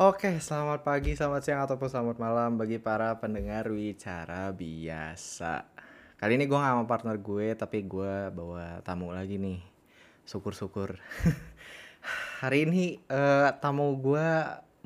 Oke, 0.00 0.40
selamat 0.40 0.80
pagi, 0.80 1.12
selamat 1.12 1.42
siang, 1.44 1.60
ataupun 1.60 1.84
selamat 1.84 2.16
malam 2.16 2.56
bagi 2.56 2.80
para 2.80 3.20
pendengar 3.20 3.68
Wicara 3.68 4.48
Biasa. 4.48 5.68
Kali 6.16 6.40
ini 6.40 6.48
gue 6.48 6.56
gak 6.56 6.72
sama 6.72 6.88
partner 6.88 7.20
gue, 7.20 7.52
tapi 7.52 7.84
gue 7.84 8.32
bawa 8.32 8.80
tamu 8.80 9.12
lagi 9.12 9.36
nih. 9.36 9.60
Syukur-syukur. 10.24 10.96
Hari 12.40 12.64
ini 12.64 12.96
uh, 13.12 13.52
tamu 13.60 13.92
gue 14.00 14.24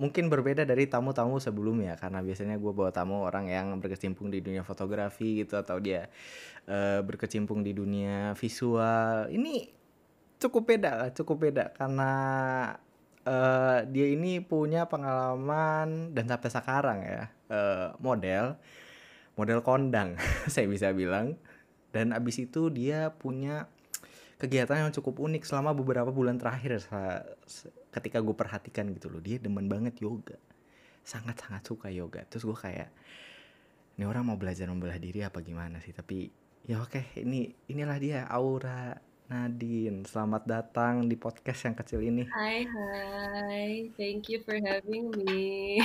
mungkin 0.02 0.26
berbeda 0.26 0.66
dari 0.66 0.90
tamu-tamu 0.90 1.38
sebelumnya 1.38 1.94
karena 1.94 2.18
biasanya 2.18 2.58
gue 2.58 2.74
bawa 2.74 2.90
tamu 2.90 3.22
orang 3.22 3.46
yang 3.46 3.70
berkecimpung 3.78 4.34
di 4.34 4.42
dunia 4.42 4.66
fotografi 4.66 5.46
gitu 5.46 5.54
atau 5.54 5.78
dia 5.78 6.10
uh, 6.66 6.98
berkecimpung 7.06 7.62
di 7.62 7.70
dunia 7.70 8.34
visual. 8.34 9.30
Ini 9.30 9.62
cukup 10.42 10.74
beda 10.74 10.90
lah, 11.06 11.08
cukup 11.14 11.38
beda 11.38 11.70
karena 11.70 12.10
uh, 13.24 13.84
dia 13.88 14.06
ini 14.12 14.40
punya 14.44 14.88
pengalaman 14.88 16.12
dan 16.12 16.24
sampai 16.28 16.50
sekarang 16.52 16.98
ya 17.04 17.22
uh, 17.50 17.96
model 18.00 18.56
model 19.34 19.60
kondang 19.66 20.18
saya 20.52 20.66
bisa 20.70 20.90
bilang. 20.94 21.38
Dan 21.94 22.10
abis 22.10 22.42
itu 22.42 22.74
dia 22.74 23.14
punya 23.14 23.70
kegiatan 24.34 24.82
yang 24.82 24.90
cukup 24.90 25.22
unik 25.22 25.46
selama 25.46 25.70
beberapa 25.70 26.10
bulan 26.10 26.42
terakhir 26.42 26.82
ketika 27.94 28.18
gue 28.18 28.34
perhatikan 28.34 28.90
gitu 28.90 29.06
loh 29.06 29.22
dia 29.22 29.38
demen 29.38 29.70
banget 29.70 30.02
yoga. 30.02 30.34
Sangat 31.06 31.38
sangat 31.38 31.62
suka 31.62 31.94
yoga. 31.94 32.26
Terus 32.26 32.50
gue 32.50 32.58
kayak 32.58 32.90
ini 33.94 34.04
orang 34.10 34.26
mau 34.26 34.34
belajar 34.34 34.66
membelah 34.66 34.98
diri 34.98 35.22
apa 35.22 35.38
gimana 35.38 35.78
sih? 35.78 35.94
Tapi 35.94 36.26
ya 36.66 36.82
oke 36.82 37.14
ini 37.22 37.54
inilah 37.70 37.98
dia 38.02 38.26
aura 38.26 38.98
Nadine, 39.24 40.04
selamat 40.04 40.44
datang 40.44 41.08
di 41.08 41.16
podcast 41.16 41.64
yang 41.64 41.72
kecil 41.72 42.04
ini. 42.04 42.28
Hai, 42.28 42.68
hai. 42.68 43.88
Thank 43.96 44.28
you 44.28 44.44
for 44.44 44.52
having 44.52 45.08
me. 45.16 45.80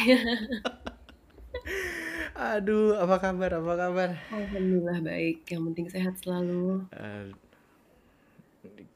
Aduh, 2.60 3.00
apa 3.00 3.16
kabar? 3.24 3.64
Apa 3.64 3.74
kabar? 3.80 4.10
Alhamdulillah 4.36 5.00
baik. 5.00 5.48
Yang 5.48 5.62
penting 5.72 5.88
sehat 5.88 6.20
selalu. 6.20 6.84
Uh, 6.92 7.32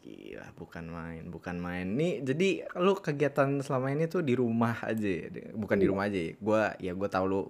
gila, 0.04 0.52
bukan 0.60 0.92
main, 0.92 1.23
bukan 1.32 1.56
main. 1.64 1.88
Nih, 1.95 2.20
jadi 2.20 2.67
lu 2.84 3.00
kegiatan 3.00 3.64
selama 3.64 3.95
ini 3.95 4.12
tuh 4.12 4.28
di 4.28 4.36
rumah 4.36 4.76
aja, 4.84 5.32
bukan 5.56 5.78
di 5.80 5.88
iya. 5.88 5.92
rumah 5.95 6.06
aja. 6.12 6.20
Gue 6.36 6.64
ya 6.84 6.92
gue 6.92 7.08
tahu 7.08 7.26
lu 7.32 7.39
uh, 7.39 7.48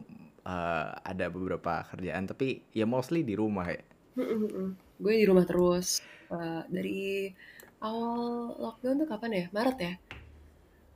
ada 1.01 1.25
beberapa 1.33 1.89
kerjaan, 1.89 2.29
tapi 2.29 2.61
ya 2.69 2.85
mostly 2.85 3.25
di 3.25 3.33
rumah 3.33 3.65
ya. 3.65 3.81
Gue 5.03 5.13
di 5.17 5.25
rumah 5.25 5.45
terus 5.45 5.99
uh, 6.29 6.63
dari 6.69 7.33
awal 7.83 8.55
lockdown 8.57 9.03
tuh 9.03 9.07
kapan 9.09 9.31
ya? 9.33 9.45
Maret 9.51 9.77
ya? 9.77 9.93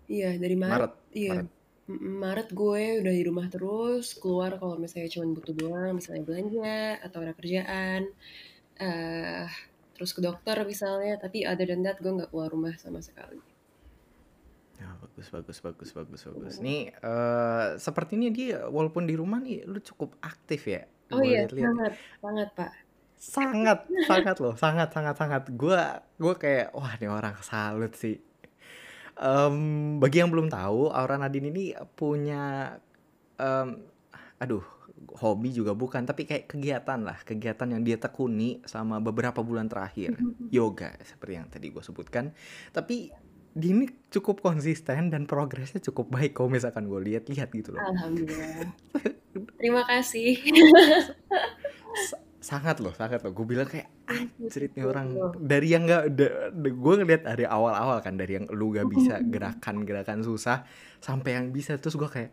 Iya, 0.08 0.30
dari 0.40 0.56
Maret. 0.56 0.74
Maret. 0.74 0.94
Iya. 1.12 1.34
Maret. 1.36 1.50
Maret 1.88 2.50
gue 2.52 2.84
udah 3.00 3.14
di 3.16 3.24
rumah 3.24 3.48
terus, 3.48 4.12
keluar 4.20 4.60
kalau 4.60 4.76
misalnya 4.76 5.08
cuma 5.08 5.32
butuh 5.32 5.56
doang, 5.56 5.96
misalnya 5.96 6.24
belanja 6.28 7.00
atau 7.00 7.18
ada 7.24 7.34
kerjaan. 7.36 8.02
Uh, 8.78 9.48
terus 9.96 10.12
ke 10.12 10.20
dokter 10.20 10.56
misalnya, 10.68 11.16
tapi 11.16 11.48
ada 11.48 11.64
dan 11.64 11.82
that 11.84 11.98
gue 12.04 12.12
nggak 12.12 12.30
keluar 12.32 12.52
rumah 12.52 12.76
sama 12.76 13.00
sekali. 13.00 13.40
Ya, 14.78 14.94
bagus, 15.00 15.28
bagus, 15.32 15.58
bagus, 15.64 15.90
bagus, 15.96 16.22
bagus. 16.28 16.56
Nih, 16.60 16.92
uh, 17.02 17.80
sepertinya 17.80 18.30
dia 18.30 18.68
walaupun 18.68 19.08
di 19.08 19.16
rumah 19.16 19.40
nih, 19.40 19.64
lu 19.66 19.80
cukup 19.80 20.14
aktif 20.22 20.68
ya? 20.68 20.86
Oh 21.16 21.24
iya, 21.24 21.48
sangat, 21.48 21.96
sangat 22.20 22.52
pak 22.52 22.87
sangat 23.18 23.90
sangat 24.06 24.38
loh 24.38 24.54
sangat 24.54 24.94
sangat 24.94 25.16
sangat. 25.18 25.44
Gue 25.52 25.78
gue 26.22 26.34
kayak 26.38 26.72
wah 26.78 26.94
ini 26.96 27.08
orang 27.10 27.36
salut 27.42 27.94
sih. 27.98 28.22
Um, 29.18 29.98
bagi 29.98 30.22
yang 30.22 30.30
belum 30.30 30.54
tahu 30.54 30.94
Aura 30.94 31.18
Nadine 31.18 31.50
ini 31.50 31.74
punya 31.98 32.78
um, 33.42 33.82
aduh 34.38 34.62
hobi 35.18 35.50
juga 35.50 35.74
bukan 35.74 36.06
tapi 36.06 36.30
kayak 36.30 36.46
kegiatan 36.46 37.02
lah 37.02 37.18
kegiatan 37.26 37.66
yang 37.66 37.82
dia 37.82 37.98
tekuni 37.98 38.62
sama 38.70 39.02
beberapa 39.02 39.42
bulan 39.42 39.66
terakhir. 39.66 40.14
Yoga 40.54 40.94
seperti 41.02 41.34
yang 41.34 41.50
tadi 41.50 41.74
gue 41.74 41.82
sebutkan. 41.82 42.30
Tapi 42.70 43.10
dia 43.58 43.74
ini 43.74 43.90
cukup 44.14 44.46
konsisten 44.46 45.10
dan 45.10 45.26
progresnya 45.26 45.82
cukup 45.82 46.14
baik 46.14 46.38
kalau 46.38 46.54
misalkan 46.54 46.86
gue 46.86 47.02
lihat-lihat 47.02 47.50
gitu 47.58 47.74
loh. 47.74 47.82
Alhamdulillah. 47.82 48.70
Terima 49.58 49.82
kasih 49.90 50.38
sangat 52.48 52.80
loh 52.80 52.96
sangat 52.96 53.20
loh. 53.28 53.36
Gue 53.36 53.44
bilang 53.44 53.68
kayak 53.68 53.92
anjir 54.08 54.72
nih 54.72 54.88
orang 54.88 55.36
dari 55.36 55.68
yang 55.76 55.84
nggak 55.84 56.16
gue 56.56 56.94
ngeliat 57.04 57.28
dari 57.28 57.44
awal-awal 57.44 58.00
kan 58.00 58.16
dari 58.16 58.40
yang 58.40 58.48
lu 58.56 58.72
gak 58.72 58.88
bisa 58.88 59.20
gerakan-gerakan 59.20 60.24
susah 60.24 60.64
sampai 61.04 61.36
yang 61.36 61.52
bisa 61.52 61.76
terus 61.76 62.00
gue 62.00 62.08
kayak 62.08 62.32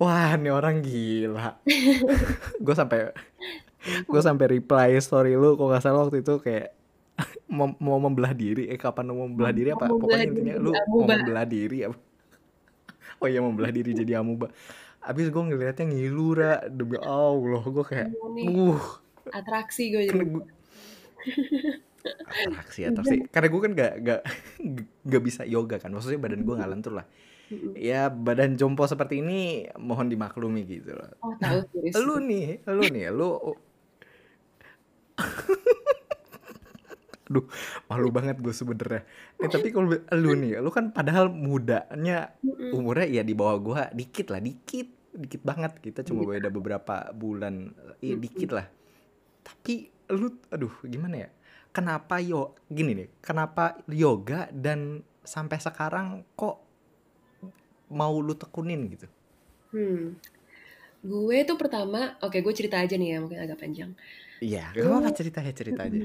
wah 0.00 0.32
ini 0.32 0.48
orang 0.48 0.80
gila. 0.80 1.60
Gue 2.64 2.72
sampai 2.72 3.12
gue 4.08 4.20
sampai 4.20 4.46
reply 4.56 4.96
story 5.00 5.36
lu 5.36 5.56
kok 5.60 5.68
nggak 5.68 5.84
salah 5.84 6.08
waktu 6.08 6.24
itu 6.24 6.40
kayak 6.40 6.72
mau, 7.56 7.76
mau 7.76 8.00
membelah 8.00 8.32
diri 8.32 8.68
eh 8.72 8.80
kapan 8.80 9.12
mau 9.12 9.28
membelah 9.28 9.52
diri 9.52 9.76
apa? 9.76 9.92
Pokoknya 9.92 10.24
intinya 10.24 10.54
lu 10.56 10.72
mau 10.72 11.04
membelah 11.04 11.44
diri 11.44 11.84
apa? 11.84 11.96
Oh 13.20 13.28
iya 13.28 13.44
membelah 13.44 13.68
diri 13.68 13.92
jadi 13.92 14.24
amuba. 14.24 14.48
Abis 15.04 15.28
gue 15.28 15.42
ngeliatnya 15.44 15.84
ngilura 15.92 16.64
demi 16.72 16.96
allah 17.04 17.60
gue 17.60 17.84
kayak 17.84 18.16
uh 18.16 18.80
atraksi 19.30 19.82
gue 19.90 20.02
jadi. 20.10 20.26
Atraksi 22.26 22.80
atraksi. 22.88 23.16
Karena 23.28 23.48
gue 23.48 23.60
kan 23.60 23.72
gak 23.76 23.92
gak 24.04 24.20
gak 25.10 25.22
bisa 25.22 25.42
yoga 25.46 25.76
kan. 25.78 25.92
Maksudnya 25.92 26.20
badan 26.20 26.42
gue 26.44 26.54
nggak 26.54 26.70
lentur 26.70 26.94
lah. 27.00 27.06
Ya 27.74 28.06
badan 28.06 28.54
jompo 28.54 28.86
seperti 28.86 29.18
ini 29.18 29.66
mohon 29.74 30.06
dimaklumi 30.06 30.62
gitu 30.70 30.94
loh. 30.94 31.10
Oh, 31.18 31.34
tahu, 31.42 31.66
nah, 31.66 31.98
lu 31.98 32.22
nih 32.22 32.62
lu 32.70 32.82
nih 32.86 33.10
lu 33.10 33.30
Aduh, 37.30 37.46
malu 37.86 38.10
banget 38.10 38.42
gue 38.42 38.50
sebenernya. 38.50 39.06
Eh, 39.38 39.46
tapi 39.46 39.70
kalau 39.70 39.94
lu 39.94 40.34
nih, 40.34 40.58
lu 40.58 40.66
kan 40.74 40.90
padahal 40.90 41.30
mudanya 41.30 42.34
umurnya 42.74 43.06
ya 43.06 43.22
di 43.22 43.38
bawah 43.38 43.56
gue 43.62 44.02
dikit 44.02 44.34
lah, 44.34 44.42
dikit, 44.42 45.14
dikit 45.14 45.38
banget. 45.46 45.78
Kita 45.78 46.02
cuma 46.02 46.26
beda 46.26 46.50
beberapa 46.50 47.06
bulan, 47.14 47.70
iya 48.02 48.18
dikit 48.18 48.50
lah 48.50 48.66
tapi 49.50 49.90
lu 50.14 50.30
aduh 50.48 50.72
gimana 50.86 51.26
ya? 51.26 51.30
Kenapa 51.70 52.18
yo 52.18 52.54
gini 52.66 52.94
nih 52.98 53.08
kenapa 53.22 53.78
yoga 53.86 54.50
dan 54.50 55.06
sampai 55.22 55.58
sekarang 55.62 56.26
kok 56.34 56.58
mau 57.90 58.14
lu 58.18 58.34
tekunin 58.34 58.86
gitu? 58.90 59.06
Hmm 59.70 60.18
gue 61.00 61.38
tuh 61.48 61.56
pertama 61.56 62.16
oke 62.20 62.38
gue 62.40 62.54
cerita 62.54 62.76
aja 62.76 62.94
nih 62.96 63.16
ya 63.16 63.18
mungkin 63.20 63.40
agak 63.40 63.60
panjang 63.60 63.92
Iya, 64.40 64.72
gak 64.72 64.88
apa-apa 64.88 65.12
cerita 65.12 65.44
ya 65.44 65.52
cerita 65.52 65.84
aja. 65.84 66.00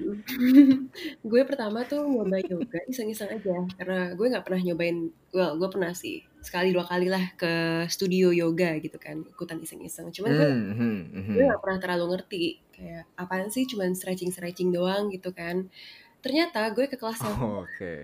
gue 1.31 1.41
pertama 1.47 1.87
tuh 1.87 2.03
nyoba 2.03 2.43
yoga 2.43 2.83
iseng-iseng 2.91 3.31
aja 3.31 3.63
karena 3.79 4.11
gue 4.11 4.27
nggak 4.27 4.43
pernah 4.43 4.59
nyobain, 4.59 5.07
well 5.31 5.55
gue 5.55 5.69
pernah 5.71 5.95
sih 5.95 6.19
sekali 6.43 6.75
dua 6.75 6.83
kali 6.83 7.07
lah 7.07 7.31
ke 7.39 7.87
studio 7.87 8.35
yoga 8.35 8.75
gitu 8.83 8.99
kan 8.99 9.23
ikutan 9.23 9.63
iseng-iseng. 9.63 10.11
Cuman 10.11 10.35
gue 10.35 10.49
mm, 10.51 10.67
mm, 10.67 10.99
mm. 11.15 11.31
gue 11.31 11.43
gak 11.47 11.63
pernah 11.63 11.79
terlalu 11.79 12.05
ngerti 12.11 12.45
kayak 12.75 13.07
apaan 13.15 13.47
sih 13.47 13.63
cuman 13.71 13.95
stretching-stretching 13.95 14.75
doang 14.75 15.07
gitu 15.15 15.31
kan. 15.31 15.71
Ternyata 16.19 16.75
gue 16.75 16.91
ke 16.91 16.99
kelas 16.99 17.23
yang 17.23 17.39
oh, 17.39 17.63
Oke. 17.63 17.71
Okay. 17.71 18.01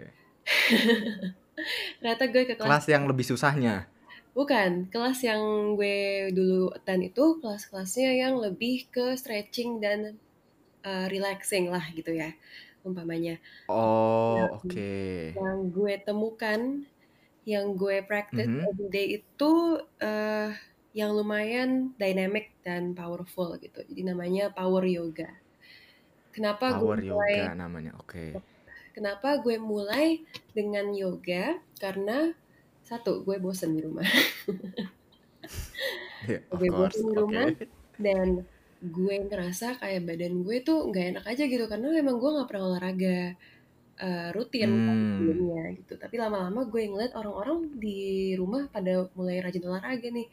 Ternyata 1.99 2.23
gue 2.31 2.43
ke 2.47 2.55
kelas, 2.55 2.71
kelas 2.71 2.87
yang 2.87 3.03
lebih 3.03 3.27
susahnya. 3.27 3.90
Bukan, 4.31 4.87
kelas 4.87 5.27
yang 5.27 5.75
gue 5.75 6.31
dulu 6.31 6.71
attend 6.71 7.11
itu 7.11 7.43
kelas-kelasnya 7.43 8.15
yang 8.15 8.39
lebih 8.39 8.87
ke 8.87 9.19
stretching 9.19 9.83
dan 9.83 10.15
uh, 10.87 11.11
relaxing 11.11 11.67
lah 11.67 11.83
gitu 11.91 12.15
ya, 12.15 12.31
umpamanya. 12.87 13.43
Oh, 13.67 14.55
oke. 14.55 14.71
Okay. 14.71 15.35
Yang 15.35 15.57
gue 15.75 15.93
temukan, 16.07 16.59
yang 17.43 17.75
gue 17.75 17.99
practice 18.07 18.47
mm 18.47 18.63
-hmm. 18.63 18.69
everyday 18.71 19.07
itu 19.19 19.51
uh, 19.99 20.49
yang 20.95 21.11
lumayan 21.11 21.91
dynamic 21.99 22.55
dan 22.63 22.95
powerful 22.95 23.59
gitu. 23.59 23.83
Jadi 23.83 24.01
namanya 24.15 24.47
power 24.51 24.87
yoga. 24.87 25.27
Kenapa 26.31 26.79
power 26.79 27.03
gue 27.03 27.11
mulai, 27.11 27.35
yoga 27.35 27.55
namanya, 27.59 27.91
oke. 27.99 28.15
Okay. 28.15 28.29
Kenapa 28.95 29.39
gue 29.43 29.59
mulai 29.59 30.23
dengan 30.55 30.91
yoga? 30.95 31.59
Karena 31.79 32.31
satu 32.91 33.23
gue 33.23 33.39
bosen 33.39 33.71
di 33.71 33.81
rumah 33.87 34.03
yeah, 36.27 36.43
gue 36.51 36.67
bosen 36.67 37.07
di 37.07 37.15
rumah 37.15 37.47
okay. 37.47 37.71
dan 37.95 38.43
gue 38.81 39.15
ngerasa 39.31 39.79
kayak 39.79 40.03
badan 40.03 40.43
gue 40.43 40.57
tuh 40.65 40.91
nggak 40.91 41.05
enak 41.15 41.25
aja 41.29 41.43
gitu 41.47 41.65
karena 41.71 41.87
memang 41.87 42.19
gue 42.19 42.29
nggak 42.35 42.49
pernah 42.49 42.75
olahraga 42.75 43.37
uh, 44.01 44.29
rutin 44.33 44.71
hmm. 44.73 44.91
sebelumnya 44.91 45.63
gitu 45.77 45.93
tapi 45.95 46.15
lama-lama 46.17 46.65
gue 46.65 46.81
ngeliat 46.89 47.13
orang-orang 47.13 47.77
di 47.77 48.33
rumah 48.35 48.65
pada 48.73 49.07
mulai 49.13 49.39
rajin 49.39 49.69
olahraga 49.69 50.09
nih 50.09 50.27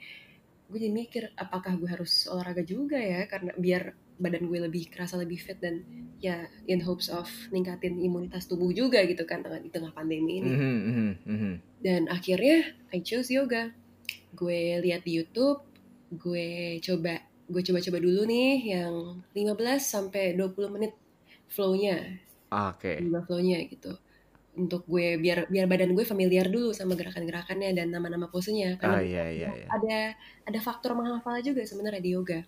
gue 0.69 0.79
jadi 0.79 0.93
mikir 0.93 1.23
apakah 1.32 1.81
gue 1.81 1.88
harus 1.88 2.29
olahraga 2.29 2.61
juga 2.61 3.00
ya 3.00 3.25
karena 3.25 3.56
biar 3.56 3.97
badan 4.20 4.44
gue 4.50 4.59
lebih 4.69 4.93
kerasa 4.93 5.17
lebih 5.17 5.41
fit 5.41 5.56
dan 5.62 5.81
ya 6.20 6.44
in 6.69 6.82
hopes 6.85 7.09
of 7.09 7.25
ningkatin 7.55 7.97
imunitas 7.97 8.50
tubuh 8.50 8.69
juga 8.75 9.00
gitu 9.09 9.25
kan 9.25 9.41
di 9.62 9.70
tengah 9.73 9.94
pandemi 9.94 10.43
ini. 10.43 10.50
Mm 10.50 10.59
-hmm, 10.59 11.11
mm 11.25 11.38
-hmm. 11.38 11.55
Dan 11.81 12.00
akhirnya 12.11 12.76
I 12.93 13.00
chose 13.00 13.32
yoga. 13.32 13.73
gue 14.29 14.85
lihat 14.85 15.09
di 15.09 15.17
YouTube 15.17 15.65
gue 16.12 16.76
coba 16.85 17.17
gue 17.49 17.62
coba-coba 17.65 17.97
dulu 17.97 18.29
nih 18.29 18.76
yang 18.76 19.25
15 19.32 19.56
sampai 19.81 20.37
20 20.37 20.69
menit 20.69 20.93
flow-nya 21.49 22.20
Oke. 22.49 23.00
Lima 23.00 23.25
flow-nya 23.25 23.65
gitu 23.69 23.97
untuk 24.58 24.82
gue 24.90 25.06
biar 25.22 25.38
biar 25.52 25.66
badan 25.70 25.94
gue 25.96 26.05
familiar 26.12 26.46
dulu 26.50 26.75
sama 26.75 26.93
gerakan-gerakannya 26.99 27.70
dan 27.78 27.88
nama-nama 27.94 28.26
posenya 28.34 28.75
karena 28.81 28.99
Ah 28.99 29.02
iya 29.02 29.25
iya 29.31 29.49
iya. 29.55 29.69
ada 29.76 29.99
ada 30.49 30.58
faktor 30.66 30.93
menghafal 30.99 31.38
juga 31.40 31.62
sebenarnya 31.70 32.02
di 32.02 32.10
yoga 32.16 32.40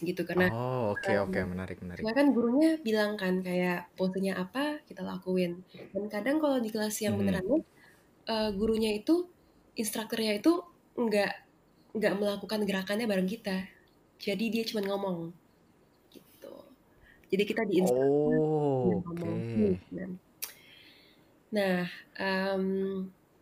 gitu 0.00 0.22
karena 0.28 0.46
Oh, 0.52 0.96
oke 0.96 1.12
um, 1.12 1.28
oke 1.28 1.40
menarik 1.52 1.78
menarik. 1.84 2.00
Soalnya 2.04 2.16
kan 2.20 2.26
gurunya 2.36 2.68
bilang 2.86 3.12
kan 3.20 3.34
kayak 3.44 3.78
posenya 3.98 4.32
apa 4.44 4.80
kita 4.88 5.02
lakuin. 5.04 5.52
Dan 5.92 6.04
kadang 6.14 6.36
kalau 6.42 6.56
di 6.64 6.70
kelas 6.72 6.96
yang 7.04 7.14
Mhm. 7.14 7.20
beneran 7.20 7.44
uh, 8.32 8.50
gurunya 8.58 8.90
itu 9.00 9.28
instrukturnya 9.76 10.32
itu 10.40 10.52
nggak 10.96 11.32
nggak 11.98 12.14
melakukan 12.20 12.60
gerakannya 12.68 13.06
bareng 13.10 13.28
kita. 13.28 13.56
Jadi 14.20 14.44
dia 14.54 14.62
cuma 14.68 14.80
ngomong 14.88 15.18
gitu. 16.14 16.54
Jadi 17.32 17.42
kita 17.50 17.62
di 17.68 17.74
instruktur 17.82 18.36
Oh, 18.84 19.02
ngomong. 19.04 19.36
oke. 19.36 19.76
Hmm, 19.92 20.12
Nah, 21.50 21.88
um, 22.16 22.64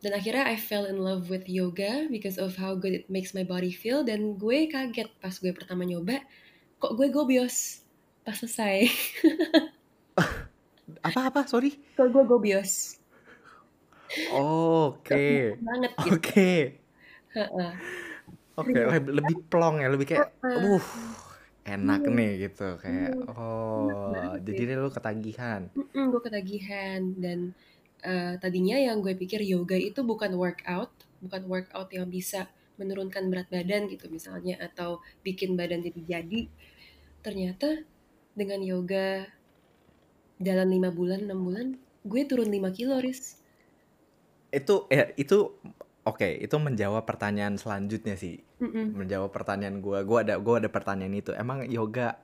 dan 0.00 0.12
akhirnya 0.14 0.46
I 0.46 0.56
fell 0.56 0.86
in 0.86 0.96
love 0.96 1.28
with 1.28 1.44
yoga 1.44 2.06
because 2.08 2.38
of 2.38 2.56
how 2.56 2.72
good 2.72 2.94
it 2.94 3.04
makes 3.08 3.34
my 3.34 3.42
body 3.42 3.68
feel 3.68 4.00
dan 4.00 4.38
gue 4.38 4.64
kaget 4.66 5.10
pas 5.18 5.34
gue 5.34 5.50
pertama 5.50 5.82
nyoba 5.82 6.22
kok 6.78 6.94
gue 6.94 7.10
gobios 7.10 7.82
pas 8.22 8.32
selesai. 8.32 8.86
Apa 11.04 11.28
apa? 11.28 11.40
Sorry. 11.44 11.76
kok 11.94 12.08
gue 12.08 12.24
gobios. 12.24 12.96
Oke. 14.32 15.58
Banget 15.60 15.92
gitu. 16.00 16.16
Oke. 16.16 16.52
Oke, 18.58 18.74
leb- 18.74 19.12
lebih 19.12 19.36
plong 19.46 19.78
ya, 19.78 19.88
lebih 19.92 20.06
kayak 20.08 20.32
uh 20.42 20.82
enak 21.68 22.00
Iya. 22.00 22.16
nih 22.16 22.30
gitu 22.48 22.68
kayak 22.80 23.12
Iya. 23.12 23.36
oh 23.36 24.32
jadi 24.40 24.80
lu 24.80 24.88
ketagihan. 24.88 25.68
Mm-mm, 25.76 26.08
gue 26.08 26.22
ketagihan 26.24 27.12
dan 27.20 27.52
uh, 28.04 28.34
tadinya 28.38 28.76
yang 28.78 29.00
gue 29.02 29.14
pikir 29.14 29.42
yoga 29.42 29.74
itu 29.74 30.02
bukan 30.02 30.34
workout, 30.34 30.90
bukan 31.22 31.42
workout 31.46 31.90
yang 31.94 32.06
bisa 32.10 32.46
menurunkan 32.78 33.26
berat 33.26 33.50
badan 33.50 33.90
gitu 33.90 34.06
misalnya 34.06 34.54
atau 34.62 35.02
bikin 35.26 35.58
badan 35.58 35.82
jadi 35.82 36.18
jadi. 36.18 36.46
Ternyata 37.22 37.82
dengan 38.38 38.62
yoga 38.62 39.26
dalam 40.38 40.70
lima 40.70 40.94
bulan, 40.94 41.26
enam 41.26 41.42
bulan, 41.42 41.66
gue 42.06 42.22
turun 42.30 42.46
5 42.46 42.70
kilo, 42.78 42.94
Riz. 43.02 43.42
Itu 44.54 44.86
ya 44.88 45.10
itu 45.18 45.58
oke, 46.08 46.28
itu 46.40 46.56
menjawab 46.56 47.04
pertanyaan 47.04 47.60
selanjutnya 47.60 48.16
sih. 48.16 48.40
Mm-mm. 48.62 48.96
Menjawab 48.96 49.28
pertanyaan 49.28 49.84
gua. 49.84 50.00
Gua 50.08 50.24
ada 50.24 50.40
gua 50.40 50.56
ada 50.62 50.72
pertanyaan 50.72 51.20
itu. 51.20 51.36
Emang 51.36 51.68
yoga 51.68 52.16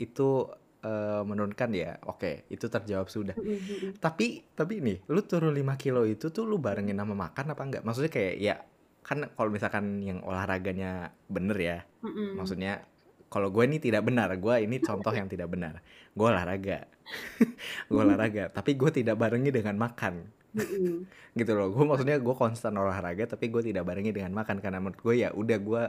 itu 0.00 0.48
eh, 0.84 1.22
menurunkan 1.26 1.70
ya? 1.74 1.98
Oke, 2.06 2.46
itu 2.52 2.66
terjawab 2.70 3.08
sudah. 3.10 3.36
Mm-mm. 3.38 3.98
Tapi 3.98 4.46
tapi 4.54 4.80
nih, 4.82 5.02
lu 5.10 5.20
turun 5.26 5.54
5 5.54 5.74
kilo 5.80 6.02
itu 6.06 6.30
tuh 6.30 6.44
lu 6.46 6.58
barengin 6.58 6.98
sama 6.98 7.14
makan 7.14 7.54
apa 7.54 7.62
enggak? 7.66 7.82
Maksudnya 7.86 8.12
kayak 8.12 8.34
ya 8.38 8.54
kan 9.02 9.24
kalau 9.32 9.48
misalkan 9.48 10.04
yang 10.04 10.20
olahraganya 10.20 11.16
bener 11.32 11.56
ya, 11.56 11.78
Mm-mm. 12.04 12.36
maksudnya 12.36 12.84
kalau 13.28 13.48
gue 13.52 13.64
ini 13.68 13.76
tidak 13.80 14.04
benar, 14.08 14.28
gue 14.36 14.54
ini 14.64 14.76
contoh 14.80 15.12
yang 15.12 15.28
tidak 15.28 15.48
benar. 15.52 15.80
Gue 16.16 16.26
olahraga, 16.28 16.88
gue 17.92 18.00
olahraga, 18.00 18.48
tapi 18.52 18.76
gue 18.76 18.90
tidak 18.92 19.16
barengi 19.20 19.52
dengan 19.52 19.76
makan, 19.76 20.28
Mm-mm. 20.56 21.04
gitu 21.36 21.52
loh. 21.56 21.68
Gue 21.72 21.84
maksudnya 21.84 22.16
gue 22.20 22.34
konstan 22.36 22.76
olahraga, 22.76 23.24
tapi 23.28 23.48
gue 23.52 23.62
tidak 23.72 23.84
barengi 23.84 24.12
dengan 24.12 24.32
makan 24.32 24.60
karena 24.64 24.80
menurut 24.80 25.00
gue 25.00 25.14
ya 25.24 25.28
udah 25.32 25.58
gue 25.60 25.82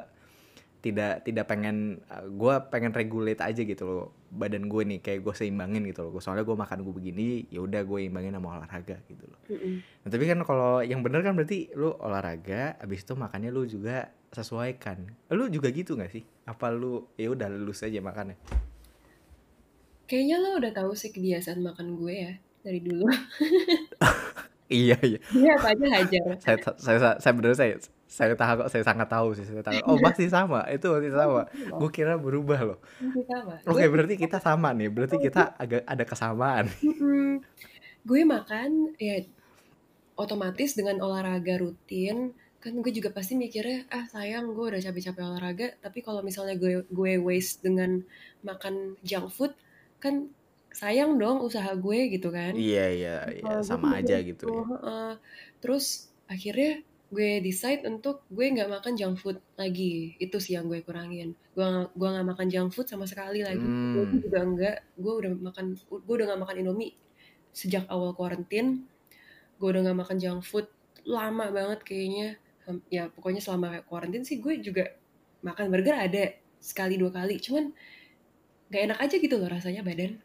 tidak 0.80 1.28
tidak 1.28 1.46
pengen, 1.52 2.00
gue 2.40 2.54
pengen 2.72 2.96
regulate 2.96 3.44
aja 3.44 3.62
gitu 3.68 3.84
loh 3.84 4.06
badan 4.30 4.70
gue 4.70 4.81
nih 4.86 5.00
kayak 5.04 5.26
gue 5.26 5.34
seimbangin 5.36 5.84
gitu 5.90 6.08
loh. 6.08 6.16
Soalnya 6.24 6.46
gue 6.48 6.56
makan 6.56 6.86
gue 6.86 6.94
begini, 6.94 7.28
ya 7.52 7.60
udah 7.66 7.81
gue 7.84 8.00
imbangin 8.08 8.38
sama 8.38 8.62
olahraga 8.62 9.02
gitu 9.10 9.26
loh. 9.28 9.40
Mm-mm. 9.50 9.84
Nah, 9.84 10.10
tapi 10.10 10.24
kan 10.30 10.40
kalau 10.48 10.80
yang 10.86 11.02
bener 11.04 11.20
kan 11.26 11.36
berarti 11.36 11.74
lu 11.76 11.92
olahraga, 12.00 12.80
abis 12.80 13.04
itu 13.04 13.14
makannya 13.18 13.50
lu 13.52 13.68
juga 13.68 14.14
sesuaikan. 14.31 15.04
Lu 15.34 15.50
juga 15.50 15.74
gitu 15.74 15.98
gak 15.98 16.14
sih? 16.14 16.24
Apa 16.46 16.72
lu 16.72 17.10
ya 17.20 17.34
udah 17.34 17.50
lulus 17.50 17.84
aja 17.84 18.00
makannya? 18.00 18.38
Kayaknya 20.10 20.36
lo 20.42 20.50
udah 20.58 20.72
tahu 20.74 20.92
sih 20.96 21.12
kebiasaan 21.14 21.60
makan 21.62 21.98
gue 22.00 22.14
ya 22.14 22.34
dari 22.64 22.80
dulu. 22.80 23.06
Iya 24.69 24.98
iya. 25.01 25.19
Gue 25.33 25.50
apa 25.50 25.74
aja 25.74 25.86
hajar. 25.98 26.24
Saya 26.38 26.57
saya 26.77 26.98
saya, 27.01 27.16
saya 27.18 27.33
bener 27.33 27.57
saya 27.57 27.81
saya 28.10 28.33
tahu 28.38 28.66
kok 28.66 28.69
saya 28.69 28.83
sangat 28.86 29.07
tahu 29.10 29.27
sih 29.33 29.45
saya 29.45 29.66
tahu. 29.66 29.81
Oh 29.89 29.98
masih 29.98 30.30
sama 30.30 30.62
itu 30.69 30.86
masih 30.94 31.12
sama. 31.13 31.50
Gue 31.50 31.89
kira 31.89 32.21
berubah 32.21 32.60
loh. 32.62 32.77
Masih 33.01 33.25
sama. 33.25 33.57
Oke 33.66 33.81
Gue 33.81 33.89
berarti 33.89 34.16
kita 34.21 34.38
sama 34.38 34.69
nih. 34.77 34.94
Berarti 34.94 35.18
kita 35.18 35.57
agak 35.57 35.81
ada 35.89 36.04
kesamaan. 36.06 36.69
Gue 38.06 38.21
makan 38.24 38.94
ya 39.01 39.25
otomatis 40.13 40.77
dengan 40.77 41.01
olahraga 41.01 41.57
rutin 41.57 42.38
kan 42.60 42.75
gue 42.75 42.92
juga 42.92 43.15
pasti 43.15 43.39
mikirnya 43.39 43.88
ah 43.88 44.04
sayang 44.04 44.51
gue 44.51 44.65
udah 44.68 44.83
capek-capek 44.83 45.24
olahraga 45.24 45.68
tapi 45.80 46.04
kalau 46.04 46.19
misalnya 46.19 46.60
gue 46.60 46.83
gue 46.92 47.13
waste 47.15 47.63
dengan 47.63 48.04
makan 48.44 49.00
junk 49.00 49.31
food 49.31 49.56
kan 50.04 50.27
sayang 50.71 51.18
dong 51.18 51.42
usaha 51.42 51.74
gue 51.74 52.00
gitu 52.13 52.30
kan. 52.30 52.54
Iya 52.54 52.86
iya 52.89 53.16
iya 53.30 53.44
gue 53.44 53.66
sama 53.66 53.98
aja 53.98 54.21
gitu. 54.21 54.45
gitu, 54.45 54.48
ya. 54.48 54.63
heeh. 54.69 55.12
terus 55.60 55.86
akhirnya 56.25 56.80
gue 57.10 57.42
decide 57.42 57.89
untuk 57.89 58.21
gue 58.30 58.45
nggak 58.45 58.69
makan 58.69 58.94
junk 58.94 59.16
food 59.18 59.38
lagi. 59.57 60.13
Itu 60.21 60.38
sih 60.38 60.54
yang 60.54 60.69
gue 60.69 60.86
kurangin. 60.86 61.33
Gue 61.57 61.66
nggak- 61.66 61.92
gue 61.98 62.07
nggak 62.13 62.27
makan 62.31 62.48
junk 62.48 62.69
food 62.71 62.86
sama 62.86 63.10
sekali 63.10 63.42
lagi. 63.42 63.66
Gue 63.66 64.06
Hmm. 64.06 64.21
juga 64.21 64.39
enggak 64.45 64.75
gue 64.95 65.13
udah 65.19 65.31
makan 65.36 65.66
gue 65.89 66.13
udah 66.16 66.25
nggak 66.30 66.42
makan 66.45 66.56
indomie 66.62 66.94
sejak 67.50 67.89
awal 67.89 68.13
karantin 68.13 68.86
gue 69.57 69.68
udah 69.68 69.81
nggak 69.83 70.00
makan 70.06 70.18
junk 70.22 70.42
food 70.45 70.69
lama 71.04 71.50
banget 71.50 71.81
kayaknya. 71.81 72.38
Ya 72.94 73.10
pokoknya 73.10 73.42
selama 73.42 73.81
karantin 73.89 74.22
sih 74.22 74.38
gue 74.38 74.62
juga 74.62 74.86
makan 75.42 75.74
burger 75.74 75.98
ada 75.98 76.30
sekali 76.62 76.94
dua 76.95 77.10
kali. 77.10 77.42
Cuman 77.42 77.74
nggak 78.69 78.81
enak 78.86 79.00
aja 79.01 79.15
gitu 79.18 79.36
loh 79.42 79.50
rasanya 79.50 79.81
badan 79.81 80.22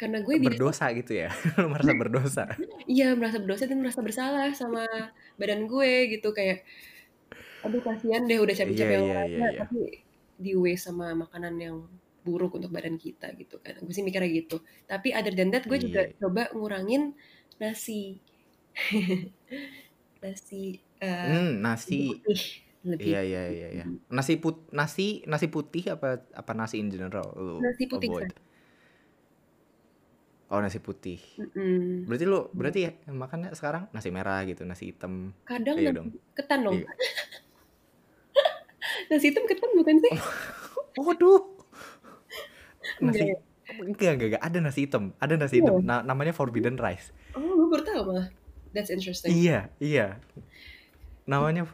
karena 0.00 0.24
gue 0.24 0.34
Berdosa 0.40 0.88
gitu 0.96 1.12
ya. 1.12 1.28
Lu 1.60 1.68
merasa 1.76 1.92
berdosa. 1.92 2.44
iya 2.88 3.12
merasa 3.12 3.36
berdosa 3.36 3.64
dan 3.68 3.78
merasa 3.84 4.00
bersalah 4.00 4.48
sama 4.56 4.88
badan 5.36 5.68
gue 5.68 6.16
gitu 6.16 6.32
kayak 6.32 6.64
aduh 7.60 7.84
kasihan 7.84 8.24
deh 8.24 8.40
udah 8.40 8.56
capek-capek 8.56 8.88
iya 8.88 9.04
olahraga 9.04 9.28
iya 9.28 9.48
iya. 9.52 9.60
tapi 9.60 9.80
di 10.40 10.52
waste 10.56 10.88
sama 10.88 11.12
makanan 11.12 11.54
yang 11.60 11.76
buruk 12.20 12.56
untuk 12.56 12.72
badan 12.72 12.96
kita 12.96 13.32
gitu 13.36 13.60
kan 13.60 13.76
gue 13.76 13.92
sih 13.92 14.00
mikirnya 14.00 14.32
gitu 14.32 14.64
tapi 14.88 15.12
other 15.12 15.32
than 15.32 15.52
that 15.52 15.68
gue 15.68 15.76
juga 15.76 16.08
Iya. 16.08 16.16
coba 16.16 16.48
ngurangin 16.56 17.12
nasi 17.60 18.16
nasi 20.24 20.80
eh, 21.00 21.28
Hmm, 21.28 21.60
nasi 21.60 22.16
putih 22.20 22.40
lebih 22.80 23.04
Iya 23.12 23.20
iya 23.20 23.42
iya 23.52 23.68
iya. 23.76 23.84
Nasi 24.08 24.40
put 24.40 24.68
nasi 24.72 25.20
nasi 25.28 25.52
putih 25.52 25.84
apa 25.92 26.24
apa 26.32 26.52
nasi 26.56 26.80
in 26.80 26.88
general 26.88 27.28
lu 27.36 27.60
nasi 27.60 27.84
putih 27.84 28.08
avoid? 28.08 28.32
kan 28.32 28.32
Oh 30.50 30.58
nasi 30.58 30.78
putih. 30.78 31.18
Mm-mm. 31.38 32.04
Berarti 32.04 32.24
lu 32.26 32.50
berarti 32.50 32.78
ya 32.82 32.90
makannya 33.06 33.54
sekarang 33.54 33.86
nasi 33.90 34.10
merah 34.10 34.42
gitu, 34.42 34.62
nasi 34.62 34.90
hitam. 34.90 35.30
kadang 35.46 35.74
Iya 35.78 35.88
nasi 35.88 35.96
dong. 35.96 36.06
ketan 36.34 36.58
dong 36.60 36.74
Iya. 36.76 36.86
nasi 39.08 39.24
hitam 39.30 39.44
ketan 39.46 39.70
bukan 39.72 39.96
sih 39.96 40.12
Waduh. 40.98 41.40
Nasi 43.04 43.30
ya 43.30 43.36
enggak 43.78 44.12
enggak 44.12 44.28
enggak 44.34 44.42
ada 44.42 44.58
nasi 44.58 44.78
hitam. 44.84 45.14
Ada 45.16 45.32
nasi 45.36 45.54
Iya. 45.56 45.60
hitam. 45.62 45.74
Na- 45.80 46.02
namanya 46.02 46.32
forbidden 46.32 46.74
rice. 46.74 47.12
oh 47.32 47.38
gue 47.38 47.66
baru 47.70 47.82
tahu 47.86 48.00
malah 48.10 48.26
that's 48.74 48.90
interesting 48.90 49.30
Iya, 49.30 49.70
iya. 49.78 50.18
Namanya 51.24 51.64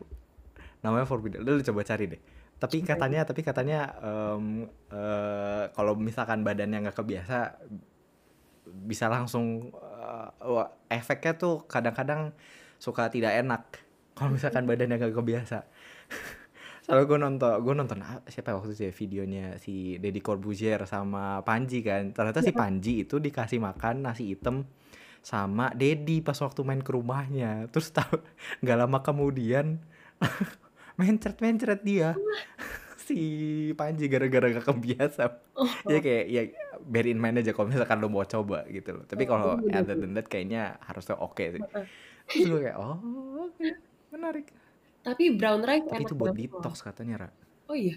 namanya 0.80 1.04
forbidden. 1.04 1.40
Lu 1.40 1.59
coba 1.62 1.80
cari 1.83 2.04
deh. 2.06 2.21
Tapi 2.56 2.80
katanya 2.83 3.21
tapi 3.25 3.40
katanya 3.40 3.92
em, 3.99 4.64
eh, 4.88 5.64
kalau 5.73 5.92
misalkan 5.92 6.40
badannya 6.40 6.85
nggak 6.85 6.95
kebiasa 6.95 7.56
bisa 8.85 9.09
langsung 9.09 9.73
wah, 10.42 10.68
efeknya 10.92 11.35
tuh 11.37 11.64
kadang-kadang 11.64 12.37
suka 12.76 13.09
tidak 13.09 13.33
enak 13.40 13.62
kalau 14.16 14.33
misalkan 14.33 14.64
badannya 14.64 14.97
nggak 14.97 15.16
kebiasa. 15.16 15.64
Soalnya 16.87 17.04
gue 17.04 17.18
nonton, 17.18 17.52
gue 17.66 17.75
nonton 17.75 17.99
siapa 18.30 18.54
waktu 18.54 18.78
itu 18.78 18.83
ya 18.88 18.92
videonya 18.95 19.47
si 19.59 19.99
Deddy 19.99 20.23
Corbuzier 20.23 20.80
sama 20.87 21.42
Panji 21.42 21.83
kan. 21.83 22.14
Ternyata 22.14 22.40
si 22.40 22.54
Ya. 22.54 22.56
Panji 22.56 22.92
itu 23.04 23.18
dikasih 23.18 23.59
makan 23.59 24.06
nasi 24.06 24.33
hitam 24.33 24.64
sama 25.21 25.75
Dedi 25.75 26.23
pas 26.23 26.38
waktu 26.38 26.62
main 26.62 26.80
ke 26.80 26.95
rumahnya. 26.95 27.66
Terus 27.75 27.90
tahu 27.90 28.23
nggak 28.62 28.76
lama 28.78 29.02
kemudian 29.02 29.83
mencret-mencret 30.99 31.83
dia 31.85 32.16
si 33.06 33.18
Panji 33.78 34.10
gara-gara 34.10 34.50
gak 34.50 34.66
kebiasa. 34.66 35.25
oh, 35.54 35.70
Ya 35.86 36.02
kayak 36.02 36.25
ya 36.26 36.42
bear 36.82 37.06
in 37.06 37.22
mind 37.22 37.40
aja 37.40 37.54
kalau 37.54 37.70
misalkan 37.70 38.02
lo 38.02 38.10
mau 38.10 38.26
coba 38.26 38.66
gitu 38.66 38.98
loh. 38.98 39.04
Tapi 39.06 39.22
oh, 39.25 39.28
kalau 39.30 39.50
iya, 39.62 39.80
other 39.80 39.94
bener. 39.94 40.02
than 40.02 40.18
that 40.18 40.26
kayaknya 40.26 40.75
harusnya 40.82 41.16
oke 41.16 41.44
sih. 41.46 41.62
Heeh. 41.62 41.86
Terus 42.26 42.46
gue 42.50 42.60
kayak 42.66 42.78
oh 42.82 42.98
oke 43.46 43.68
menarik. 44.10 44.46
Tapi 45.06 45.25
brown 45.38 45.62
rice 45.62 45.86
Tapi 45.86 46.02
itu 46.02 46.14
buat 46.18 46.34
detox 46.34 46.82
katanya, 46.82 47.14
Ra. 47.26 47.30
Oh 47.70 47.78
iya. 47.78 47.94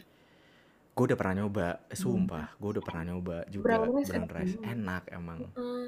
Gue 0.94 1.04
udah 1.10 1.18
pernah 1.18 1.42
nyoba, 1.42 1.68
eh, 1.90 1.98
sumpah, 1.98 2.54
gue 2.60 2.70
udah 2.78 2.84
pernah 2.86 3.04
nyoba 3.10 3.38
juga 3.50 3.66
Brown 3.66 3.90
rice 3.98 4.14
brown 4.14 4.22
enak 4.22 4.32
rice. 4.38 4.56
Enak 4.62 5.04
emang. 5.10 5.40
Heeh. 5.58 5.86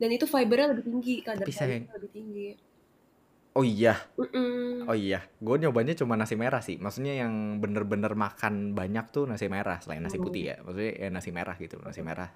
Dan 0.00 0.08
itu 0.10 0.24
fibernya 0.24 0.72
lebih 0.72 0.84
tinggi, 0.88 1.14
kadar 1.20 1.44
Tapi 1.44 1.52
fibernya 1.52 1.92
lebih 2.00 2.10
tinggi. 2.16 2.48
Oh 3.54 3.62
iya, 3.62 3.94
Mm-mm. 4.18 4.90
oh 4.90 4.98
iya. 4.98 5.22
Gue 5.38 5.56
nyobanya 5.62 5.94
cuma 5.94 6.18
nasi 6.18 6.34
merah 6.34 6.58
sih. 6.58 6.74
Maksudnya 6.74 7.14
yang 7.14 7.62
bener-bener 7.62 8.10
makan 8.18 8.74
banyak 8.74 9.14
tuh 9.14 9.30
nasi 9.30 9.46
merah 9.46 9.78
selain 9.78 10.02
nasi 10.02 10.18
putih 10.18 10.50
ya. 10.50 10.56
Maksudnya 10.58 10.92
ya 10.98 11.08
nasi 11.14 11.30
merah 11.30 11.54
gitu, 11.54 11.78
nasi 11.80 12.02
merah. 12.02 12.30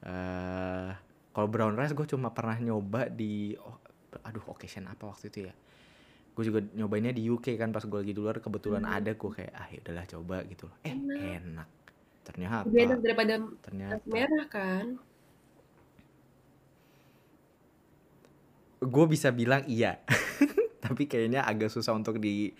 eh 0.00 0.90
kalau 1.32 1.46
brown 1.48 1.76
rice 1.76 1.94
gue 1.94 2.04
cuma 2.08 2.32
pernah 2.32 2.56
nyoba 2.58 3.06
di 3.08 3.54
oh, 3.56 3.78
aduh 4.20 4.42
occasion 4.52 4.84
apa 4.84 5.08
waktu 5.08 5.32
itu 5.32 5.38
ya. 5.48 5.54
Gue 6.36 6.44
juga 6.44 6.60
nyobainnya 6.62 7.12
di 7.12 7.24
UK 7.24 7.56
kan 7.56 7.72
pas 7.72 7.84
gue 7.84 7.96
lagi 7.96 8.12
di 8.12 8.20
luar 8.20 8.40
kebetulan 8.40 8.84
Hmm. 8.84 8.96
ada 8.96 9.12
gue 9.16 9.30
kayak 9.32 9.52
ah 9.54 9.68
ya 9.68 9.78
udahlah 9.80 10.06
coba 10.08 10.36
gitu 10.44 10.68
loh. 10.68 10.76
Eh 10.84 10.92
Enak. 10.92 11.20
enak. 11.40 11.68
Ternyata 12.20 12.64
Lebih 12.68 12.82
enak 12.84 12.98
daripada 13.00 13.32
nasi 13.38 13.56
ternyata 13.64 14.04
merah 14.06 14.44
kan? 14.46 14.86
Gue 18.80 19.04
bisa 19.06 19.28
bilang 19.30 19.62
iya 19.68 20.00
tapi 20.84 21.04
kayaknya 21.04 21.44
agak 21.44 21.68
susah 21.68 21.92
untuk 21.92 22.16
di 22.16 22.50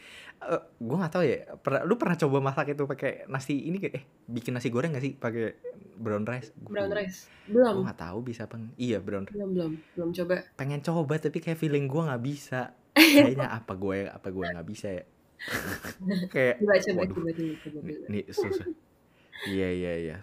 eh, 0.45 0.63
gue 0.77 0.97
nggak 0.97 1.13
tahu 1.13 1.25
ya 1.25 1.57
pernah 1.57 1.83
lu 1.89 1.97
pernah 1.97 2.17
coba 2.21 2.37
masak 2.45 2.77
itu 2.77 2.85
pakai 2.85 3.25
nasi 3.27 3.57
ini 3.65 3.81
kayak 3.81 3.95
eh 3.97 4.05
bikin 4.29 4.53
nasi 4.53 4.69
goreng 4.69 4.93
gak 4.93 5.03
sih 5.03 5.17
pakai 5.17 5.57
brown 5.97 6.29
rice 6.29 6.53
Brown 6.61 6.93
gue 6.93 7.01
rice. 7.01 7.33
Belum. 7.49 7.83
nggak 7.83 7.99
tahu 7.99 8.19
bisa 8.23 8.47
apa 8.47 8.61
nggak. 8.61 8.77
iya 8.77 8.99
brown 9.01 9.25
rice. 9.27 9.35
Belum, 9.35 9.51
belum. 9.57 9.73
Belum 9.97 10.11
coba. 10.13 10.37
pengen 10.55 10.81
coba 10.85 11.15
tapi 11.17 11.39
kayak 11.41 11.59
feeling 11.59 11.89
gue 11.89 12.03
nggak 12.05 12.23
bisa 12.23 12.77
kayaknya 12.95 13.49
apa 13.49 13.73
gue 13.75 13.97
apa 14.07 14.29
gue 14.29 14.45
nggak 14.45 14.69
bisa 14.69 14.89
ya 14.93 15.05
kayak 16.29 16.61
Coba, 16.61 16.75
coba, 16.77 17.01
waduh 17.01 17.17
coba, 17.17 17.31
coba, 17.33 17.33
coba. 17.33 17.41
ini, 17.41 17.55
coba. 17.57 18.07
ini 18.13 18.21
susah 18.29 18.67
iya 19.49 19.69
iya 19.73 19.93
iya 19.97 20.17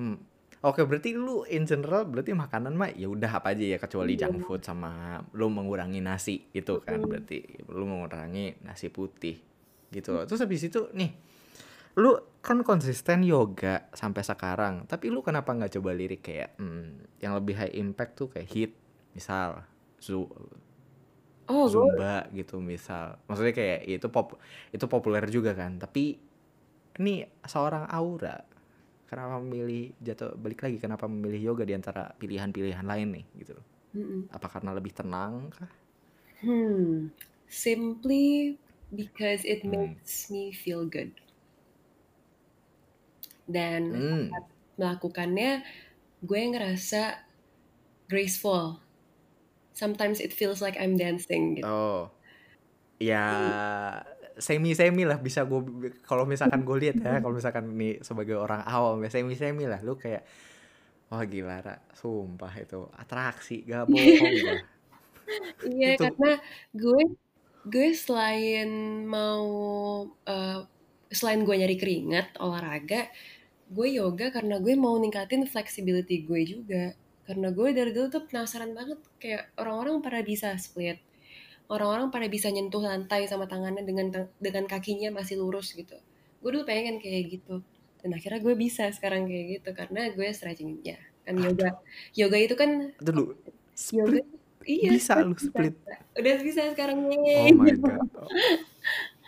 hmm. 0.00 0.31
Oke, 0.62 0.86
berarti 0.86 1.10
lu 1.18 1.42
in 1.50 1.66
general 1.66 2.06
berarti 2.06 2.30
makanan 2.38 2.78
mah 2.78 2.94
ya 2.94 3.10
udah 3.10 3.42
apa 3.42 3.50
aja 3.50 3.66
ya 3.66 3.78
kecuali 3.82 4.14
Iya. 4.14 4.30
junk 4.30 4.46
food 4.46 4.62
sama 4.62 5.18
lu 5.34 5.50
mengurangi 5.50 5.98
nasi 5.98 6.46
gitu 6.54 6.78
kan 6.86 7.02
berarti 7.02 7.66
lu 7.66 7.82
mengurangi 7.82 8.62
nasi 8.62 8.86
putih 8.86 9.42
gitu 9.90 10.14
loh. 10.14 10.22
Terus 10.22 10.38
habis 10.46 10.62
itu 10.62 10.86
nih 10.94 11.10
lu 11.98 12.14
kan 12.40 12.62
konsisten 12.62 13.26
yoga 13.26 13.90
sampai 13.92 14.22
sekarang, 14.22 14.86
tapi 14.86 15.10
lu 15.10 15.20
kenapa 15.20 15.50
nggak 15.52 15.76
coba 15.76 15.90
lirik 15.92 16.22
kayak 16.24 16.54
hmm, 16.56 17.18
yang 17.18 17.34
lebih 17.34 17.58
high 17.58 17.74
impact 17.74 18.16
tuh 18.16 18.28
kayak 18.30 18.48
hit 18.48 18.72
misal 19.12 19.66
zu 19.98 20.30
Oh, 21.50 21.66
gue 21.66 21.74
zumba 21.74 22.30
gitu 22.32 22.62
misal. 22.62 23.18
Maksudnya 23.26 23.50
kayak 23.52 23.80
itu 23.84 24.06
pop 24.08 24.38
itu 24.70 24.86
populer 24.86 25.26
juga 25.26 25.52
kan, 25.52 25.74
tapi 25.76 26.16
ini 27.02 27.26
seorang 27.44 27.90
Aura 27.90 28.38
kenapa 29.12 29.36
memilih 29.44 29.82
jatuh 30.06 30.32
balik 30.44 30.60
lagi 30.64 30.78
kenapa 30.84 31.04
memilih 31.12 31.40
yoga 31.52 31.64
di 31.68 31.74
antara 31.80 32.02
pilihan-pilihan 32.20 32.86
lain 32.92 33.08
nih 33.20 33.24
gitu 33.44 33.52
loh. 33.60 33.66
Mm-mm. 33.96 34.28
Apa 34.36 34.46
karena 34.54 34.70
lebih 34.78 34.92
tenang 35.00 35.34
kah? 35.56 35.70
Hmm. 36.40 37.08
Simply 37.48 38.58
because 38.94 39.44
it 39.44 39.64
Hmm. 39.64 39.70
makes 39.70 40.30
me 40.30 40.52
feel 40.52 40.84
good. 40.86 41.12
Dan 43.46 43.82
Hmm. 43.90 44.32
melakukannya, 44.80 45.62
gue 46.24 46.40
ngerasa 46.52 47.02
graceful. 48.10 48.80
Sometimes 49.74 50.20
it 50.20 50.32
feels 50.32 50.60
like 50.62 50.76
I'm 50.80 50.96
dancing 50.96 51.56
gitu. 51.58 51.70
Oh. 51.70 52.10
Ya 53.00 53.18
semi-semi 54.38 55.04
lah 55.04 55.18
bisa 55.20 55.44
gue 55.44 55.60
kalau 56.04 56.24
misalkan 56.24 56.64
gue 56.64 56.76
lihat 56.88 56.96
ya 57.00 57.20
kalau 57.20 57.34
misalkan 57.36 57.68
nih 57.76 58.00
sebagai 58.00 58.36
orang 58.40 58.64
awam 58.64 59.02
ya 59.04 59.10
semi-semi 59.12 59.68
lah 59.68 59.80
lu 59.84 59.96
kayak 59.98 60.24
wah 61.12 61.24
gila 61.28 61.60
Ra, 61.60 61.76
sumpah 61.92 62.52
itu 62.56 62.88
atraksi 62.96 63.60
gak 63.68 63.84
bohong 63.84 64.32
gua. 64.40 64.56
Iya, 65.64 65.96
karena 66.00 66.32
gue 66.72 67.02
gue 67.68 67.88
selain 67.94 68.68
mau 69.06 69.44
eh, 70.26 70.60
selain 71.12 71.44
gue 71.44 71.54
nyari 71.54 71.76
keringat 71.76 72.40
olahraga, 72.40 73.12
gue 73.68 73.88
yoga 73.92 74.32
karena 74.32 74.56
gue 74.58 74.74
mau 74.74 74.96
ningkatin 74.96 75.44
flexibility 75.44 76.24
gue 76.24 76.40
juga. 76.48 76.84
Karena 77.28 77.48
gue 77.54 77.68
dari 77.70 77.90
dulu 77.94 78.06
tuh 78.10 78.24
penasaran 78.26 78.72
banget 78.74 78.98
kayak 79.22 79.54
orang-orang 79.60 80.02
pada 80.02 80.20
bisa 80.26 80.56
split, 80.58 80.98
orang-orang 81.70 82.08
pada 82.10 82.26
bisa 82.26 82.50
nyentuh 82.50 82.82
lantai 82.82 83.26
sama 83.30 83.46
tangannya 83.46 83.84
dengan 83.86 84.10
dengan 84.40 84.64
kakinya 84.66 85.14
masih 85.14 85.38
lurus 85.38 85.72
gitu. 85.72 85.94
Gue 86.42 86.50
dulu 86.52 86.64
pengen 86.66 86.98
kayak 86.98 87.38
gitu. 87.38 87.62
Dan 88.02 88.18
akhirnya 88.18 88.42
gue 88.42 88.54
bisa 88.58 88.90
sekarang 88.90 89.30
kayak 89.30 89.60
gitu 89.60 89.70
karena 89.72 90.10
gue 90.10 90.26
stretching 90.34 90.82
ya. 90.82 90.98
Kan 91.22 91.38
yoga 91.38 91.78
yoga 92.18 92.38
itu 92.38 92.54
kan 92.58 92.90
dulu 92.98 93.38
yoga 93.94 94.20
iya 94.66 94.90
bisa 94.94 95.18
lu 95.22 95.34
split. 95.38 95.74
udah 96.18 96.34
bisa 96.42 96.70
sekarang 96.74 97.06
Oh 97.06 97.14
yeay 97.14 97.50
my 97.54 97.74
god. 97.78 97.98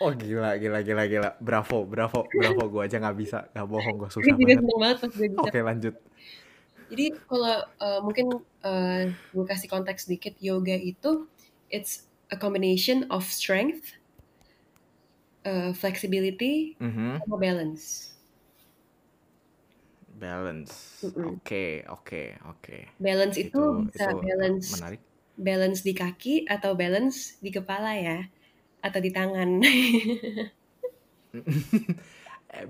Oh 0.03 0.11
gila 0.11 0.59
gila 0.59 0.83
gila 0.83 1.03
gila. 1.07 1.29
Bravo 1.39 1.87
bravo 1.87 2.27
bravo 2.27 2.63
gue 2.67 2.81
aja 2.83 2.99
nggak 2.99 3.15
bisa 3.15 3.47
nggak 3.55 3.67
bohong 3.67 3.95
gue 3.95 4.09
susah 4.11 4.35
banget. 4.35 4.97
Oke 5.39 5.59
lanjut. 5.63 5.95
jadi 6.85 7.17
kalau 7.25 7.65
uh, 7.81 7.99
mungkin 8.05 8.45
uh, 8.61 9.09
gue 9.09 9.45
kasih 9.49 9.65
konteks 9.65 10.05
sedikit 10.05 10.37
yoga 10.37 10.77
itu 10.77 11.25
it's 11.73 12.05
a 12.31 12.37
combination 12.37 13.11
of 13.11 13.25
strength 13.25 13.93
uh, 15.45 15.73
flexibility 15.73 16.77
Mhm. 16.79 17.19
sama 17.19 17.37
balance 17.39 18.15
Balance. 20.15 21.11
Oke 21.21 21.83
oke 21.91 22.21
oke. 22.51 22.77
balance 22.99 23.35
itu, 23.45 23.51
Itu 23.51 23.83
bisa 23.91 24.11
itu 24.15 24.17
balance 24.25 24.67
menarik. 24.71 25.01
balance 25.35 25.79
di 25.87 25.93
kaki 26.01 26.35
atau 26.47 26.71
balance 26.79 27.35
di 27.43 27.51
kepala 27.51 27.91
ya 27.99 28.17
atau 28.85 28.99
di 29.03 29.11
tangan 29.11 29.49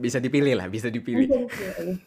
bisa 0.04 0.18
dipilih 0.24 0.54
lah 0.58 0.68
bisa 0.72 0.88
dipilih. 0.96 2.00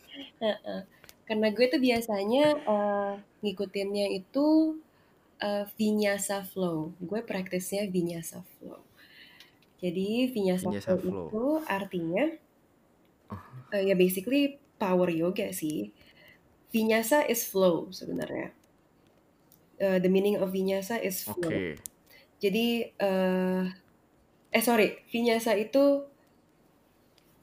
Karena 1.28 1.49
gue 1.52 1.67
tuh 1.73 1.81
biasanya 1.81 2.45
uh, 2.64 3.12
ngikutinnya 3.45 4.07
itu 4.19 4.47
uh, 5.42 5.64
vinyasa 5.78 6.45
flow. 6.47 6.95
Gue 7.02 7.23
praktisnya 7.23 7.87
vinyasa 7.90 8.42
flow. 8.59 8.83
Jadi 9.78 10.26
vinyasa, 10.35 10.66
Vinyasa 10.71 10.92
flow, 10.99 11.02
flow. 11.02 11.26
itu 11.30 11.47
artinya 11.71 12.25
uh, 13.75 13.83
ya 13.83 13.95
basically 13.95 14.59
power 14.78 15.11
yoga 15.11 15.50
sih. 15.54 15.95
Vinyasa 16.75 17.25
is 17.30 17.47
flow 17.47 17.88
sebenarnya. 17.95 18.52
Uh, 19.78 20.02
the 20.02 20.11
meaning 20.11 20.37
of 20.42 20.50
vinyasa 20.50 20.99
is 20.99 21.23
flow. 21.23 21.78
Jadi 22.38 22.90
uh, 22.99 23.66
eh 24.49 24.62
sorry 24.62 25.02
vinyasa 25.11 25.54
itu 25.59 26.07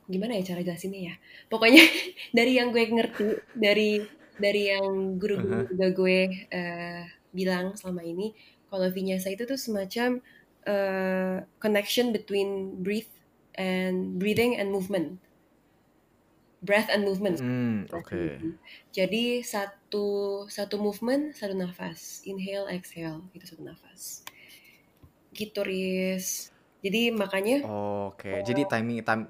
gimana 0.06 0.38
ya 0.38 0.54
cara 0.54 0.62
jelasinnya 0.62 1.02
ya? 1.12 1.16
Pokoknya 1.48 1.82
dari 2.38 2.60
yang 2.60 2.70
gue 2.76 2.84
ngerti 2.84 3.26
dari 3.56 4.04
dari 4.36 4.68
yang 4.68 5.16
guru-guru 5.16 5.64
juga 5.72 5.88
gue 5.96 6.20
eh, 6.52 7.04
bilang 7.36 7.76
selama 7.80 8.02
ini 8.08 8.32
kalau 8.72 8.88
vinyasa 8.90 9.28
itu 9.36 9.44
tuh 9.46 9.60
semacam 9.60 10.10
eh, 10.66 11.38
connection 11.64 12.10
between 12.16 12.80
breathe 12.86 13.12
and 13.60 14.18
breathing 14.22 14.56
and 14.60 14.72
movement 14.72 15.20
breath 16.62 16.90
and 16.90 17.04
movement 17.06 17.40
Hmm, 17.40 17.86
breath 17.90 18.08
oke. 18.08 18.12
and 18.12 18.22
movement. 18.22 18.56
jadi 18.92 19.24
satu 19.46 20.08
satu 20.50 20.76
movement 20.82 21.36
satu 21.38 21.54
nafas 21.54 22.24
inhale 22.26 22.68
exhale 22.74 23.22
itu 23.36 23.46
satu 23.46 23.62
nafas 23.64 24.26
gitu 25.36 25.62
Riz 25.68 26.50
jadi 26.86 27.12
makanya 27.14 27.66
Oke. 27.66 28.32
Jadi 28.46 28.62
timing 28.70 29.00
time 29.08 29.24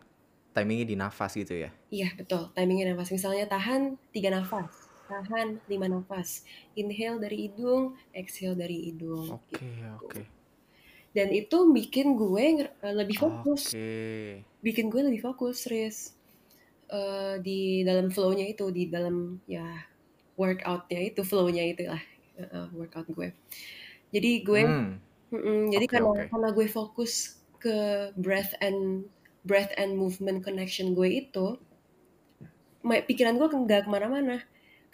timingnya 0.56 0.86
di 0.92 0.96
nafas 1.00 1.32
gitu 1.40 1.54
ya. 1.66 1.70
Iya 1.94 2.08
betul, 2.20 2.42
timingnya 2.58 2.86
nafas. 2.94 3.10
Misalnya 3.14 3.46
tahan 3.50 3.82
tiga 4.14 4.30
nafas, 4.34 4.85
tahan 5.10 5.62
lima 5.72 5.88
nafas, 5.90 6.44
inhale 6.76 7.18
dari 7.22 7.50
hidung, 7.50 7.96
exhale 8.14 8.58
dari 8.58 8.78
hidung. 8.92 9.38
Oke 9.38 9.58
gitu. 9.58 10.08
oke. 10.10 10.22
Dan 11.16 11.32
itu 11.32 11.58
bikin 11.72 12.20
gue 12.20 12.46
eh, 12.68 12.96
lebih 12.96 13.18
fokus, 13.24 13.72
Oke. 13.72 14.44
bikin 14.60 14.92
gue 14.92 15.02
lebih 15.08 15.22
fokus, 15.24 15.66
Riz. 15.72 15.98
Eh, 16.92 17.36
di 17.42 17.82
dalam 17.88 18.12
flow-nya 18.14 18.46
itu, 18.52 18.70
di 18.70 18.92
dalam 18.92 19.40
ya 19.48 19.66
workout-nya 20.36 21.00
itu, 21.02 21.22
flow-nya 21.24 21.64
itu 21.72 21.88
lah, 21.88 22.04
eh, 22.38 22.68
workout 22.76 23.08
gue. 23.10 23.32
Jadi 24.12 24.32
gue, 24.44 24.62
Hmm. 24.68 25.00
mm-mm, 25.32 25.72
jadi 25.74 25.86
Oke 25.88 25.94
karena 25.94 26.12
oke. 26.12 26.24
karena 26.30 26.50
gue 26.54 26.68
fokus 26.70 27.14
ke 27.64 28.12
breath 28.20 28.54
and 28.62 29.10
breath 29.48 29.72
and 29.80 29.96
movement 29.98 30.44
connection 30.46 30.94
gue 30.94 31.10
itu, 31.26 31.58
pikiran 32.86 33.40
gue 33.40 33.48
nggak 33.50 33.88
ke 33.88 33.90
mana-mana 33.90 34.44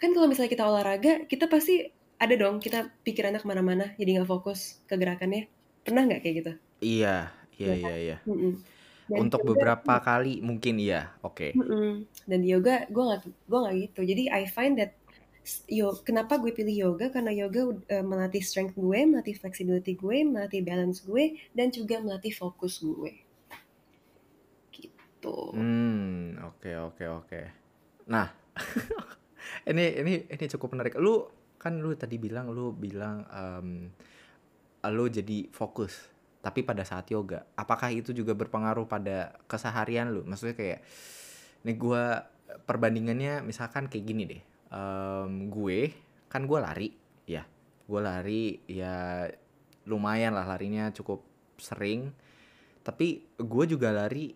kan 0.02 0.10
kalau 0.10 0.26
misalnya 0.26 0.50
kita 0.50 0.64
olahraga 0.66 1.12
kita 1.30 1.46
pasti 1.46 1.86
ada 2.18 2.34
dong 2.34 2.58
kita 2.58 2.90
pikirannya 3.06 3.38
ke 3.38 3.46
mana-mana 3.46 3.94
jadi 3.94 4.18
nggak 4.18 4.30
fokus 4.30 4.82
ke 4.90 4.98
gerakannya 4.98 5.46
pernah 5.86 6.02
nggak 6.10 6.20
kayak 6.26 6.36
gitu 6.42 6.52
Iya, 6.82 7.30
Iya, 7.62 7.74
iya, 7.78 7.94
iya. 7.94 8.16
Mm-mm. 8.26 8.52
Dan 9.06 9.18
Untuk 9.28 9.46
yoga, 9.46 9.50
beberapa 9.54 9.94
kali 10.02 10.42
mungkin 10.42 10.82
iya, 10.82 11.14
oke. 11.22 11.54
mm-mm. 11.54 12.06
dan 12.26 12.38
di 12.42 12.48
yoga 12.50 12.86
gue 12.90 13.02
nggak 13.06 13.20
gue 13.46 13.58
nggak 13.62 13.74
gitu. 13.86 14.00
Jadi 14.02 14.22
I 14.30 14.42
find 14.50 14.74
that 14.82 14.98
yo 15.66 15.94
kenapa 16.06 16.38
gue 16.38 16.50
pilih 16.54 16.74
yoga 16.74 17.10
karena 17.10 17.30
yoga 17.34 17.70
uh, 17.70 18.04
melatih 18.06 18.42
strength 18.42 18.74
gue, 18.78 18.98
melatih 19.06 19.34
flexibility 19.38 19.94
gue, 19.94 20.26
melatih 20.26 20.62
balance 20.66 21.02
gue, 21.06 21.38
dan 21.54 21.70
juga 21.70 22.02
melatih 22.02 22.34
fokus 22.34 22.82
gue. 22.82 23.12
Gitu. 24.74 25.38
Hmm, 25.54 26.38
oke, 26.42 26.70
oke, 26.90 27.04
oke. 27.22 27.40
Nah, 28.10 28.30
ini 29.68 29.84
ini 30.02 30.14
ini 30.28 30.44
cukup 30.58 30.74
menarik. 30.76 30.98
Lu 30.98 31.26
kan 31.58 31.78
lu 31.78 31.94
tadi 31.94 32.18
bilang 32.18 32.50
lu 32.50 32.74
bilang 32.74 33.22
em, 33.30 33.90
lu 34.90 35.06
jadi 35.06 35.46
fokus, 35.54 36.10
tapi 36.42 36.66
pada 36.66 36.82
saat 36.82 37.06
yoga, 37.14 37.46
apakah 37.54 37.94
itu 37.94 38.10
juga 38.10 38.34
berpengaruh 38.34 38.90
pada 38.90 39.38
keseharian 39.46 40.10
lu? 40.10 40.26
Maksudnya 40.26 40.58
kayak, 40.58 40.82
nih 41.62 41.76
gue 41.78 42.04
perbandingannya 42.66 43.46
misalkan 43.46 43.86
kayak 43.86 44.04
gini 44.04 44.22
deh. 44.26 44.42
Em, 44.74 45.46
gue 45.46 45.94
kan 46.26 46.42
gue 46.50 46.58
lari, 46.58 46.88
ya, 47.30 47.46
gue 47.86 48.00
lari 48.02 48.58
ya 48.66 49.30
lumayan 49.86 50.34
lah 50.34 50.50
larinya 50.50 50.90
cukup 50.90 51.22
sering. 51.62 52.10
Tapi 52.82 53.38
gue 53.38 53.64
juga 53.70 53.94
lari 53.94 54.34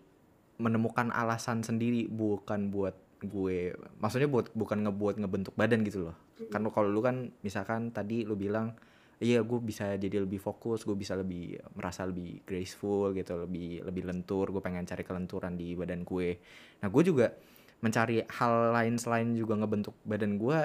menemukan 0.57 1.11
alasan 1.11 1.61
sendiri 1.61 2.07
bukan 2.07 2.71
buat 2.71 2.95
gue 3.17 3.73
maksudnya 3.97 4.29
buat 4.29 4.53
bukan 4.53 4.85
ngebuat 4.85 5.15
ngebentuk 5.21 5.53
badan 5.57 5.81
gitu 5.81 6.11
loh. 6.11 6.17
Kan 6.53 6.65
kalau 6.69 6.89
lu 6.89 7.01
kan 7.01 7.33
misalkan 7.41 7.89
tadi 7.89 8.27
lu 8.27 8.37
bilang 8.37 8.77
iya 9.17 9.41
gue 9.41 9.57
bisa 9.57 9.97
jadi 9.97 10.21
lebih 10.21 10.37
fokus 10.37 10.85
gue 10.85 10.93
bisa 10.93 11.17
lebih 11.17 11.57
merasa 11.73 12.05
lebih 12.05 12.45
graceful 12.45 13.09
gitu 13.17 13.33
lebih 13.33 13.81
lebih 13.81 14.05
lentur 14.05 14.53
gue 14.53 14.61
pengen 14.61 14.85
cari 14.85 15.01
kelenturan 15.01 15.57
di 15.57 15.73
badan 15.73 16.05
gue. 16.05 16.37
Nah 16.85 16.87
gue 16.93 17.03
juga 17.03 17.33
mencari 17.81 18.21
hal 18.25 18.73
lain 18.73 18.97
selain 18.97 19.33
juga 19.33 19.57
ngebentuk 19.57 19.93
badan 20.05 20.37
gue 20.37 20.59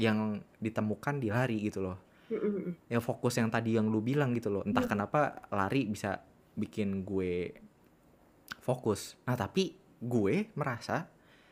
yang 0.00 0.40
ditemukan 0.60 1.20
di 1.20 1.28
lari 1.28 1.58
gitu 1.68 1.84
loh. 1.84 1.98
Yang 2.88 3.02
fokus 3.04 3.36
yang 3.36 3.52
tadi 3.52 3.76
yang 3.76 3.92
lu 3.92 4.00
bilang 4.00 4.32
gitu 4.32 4.48
loh. 4.48 4.62
Entah 4.64 4.86
kenapa 4.88 5.44
lari 5.52 5.84
bisa 5.84 6.24
bikin 6.56 7.04
gue 7.04 7.52
fokus. 8.64 9.20
Nah 9.28 9.36
tapi 9.36 9.76
gue 10.00 10.48
merasa 10.56 11.04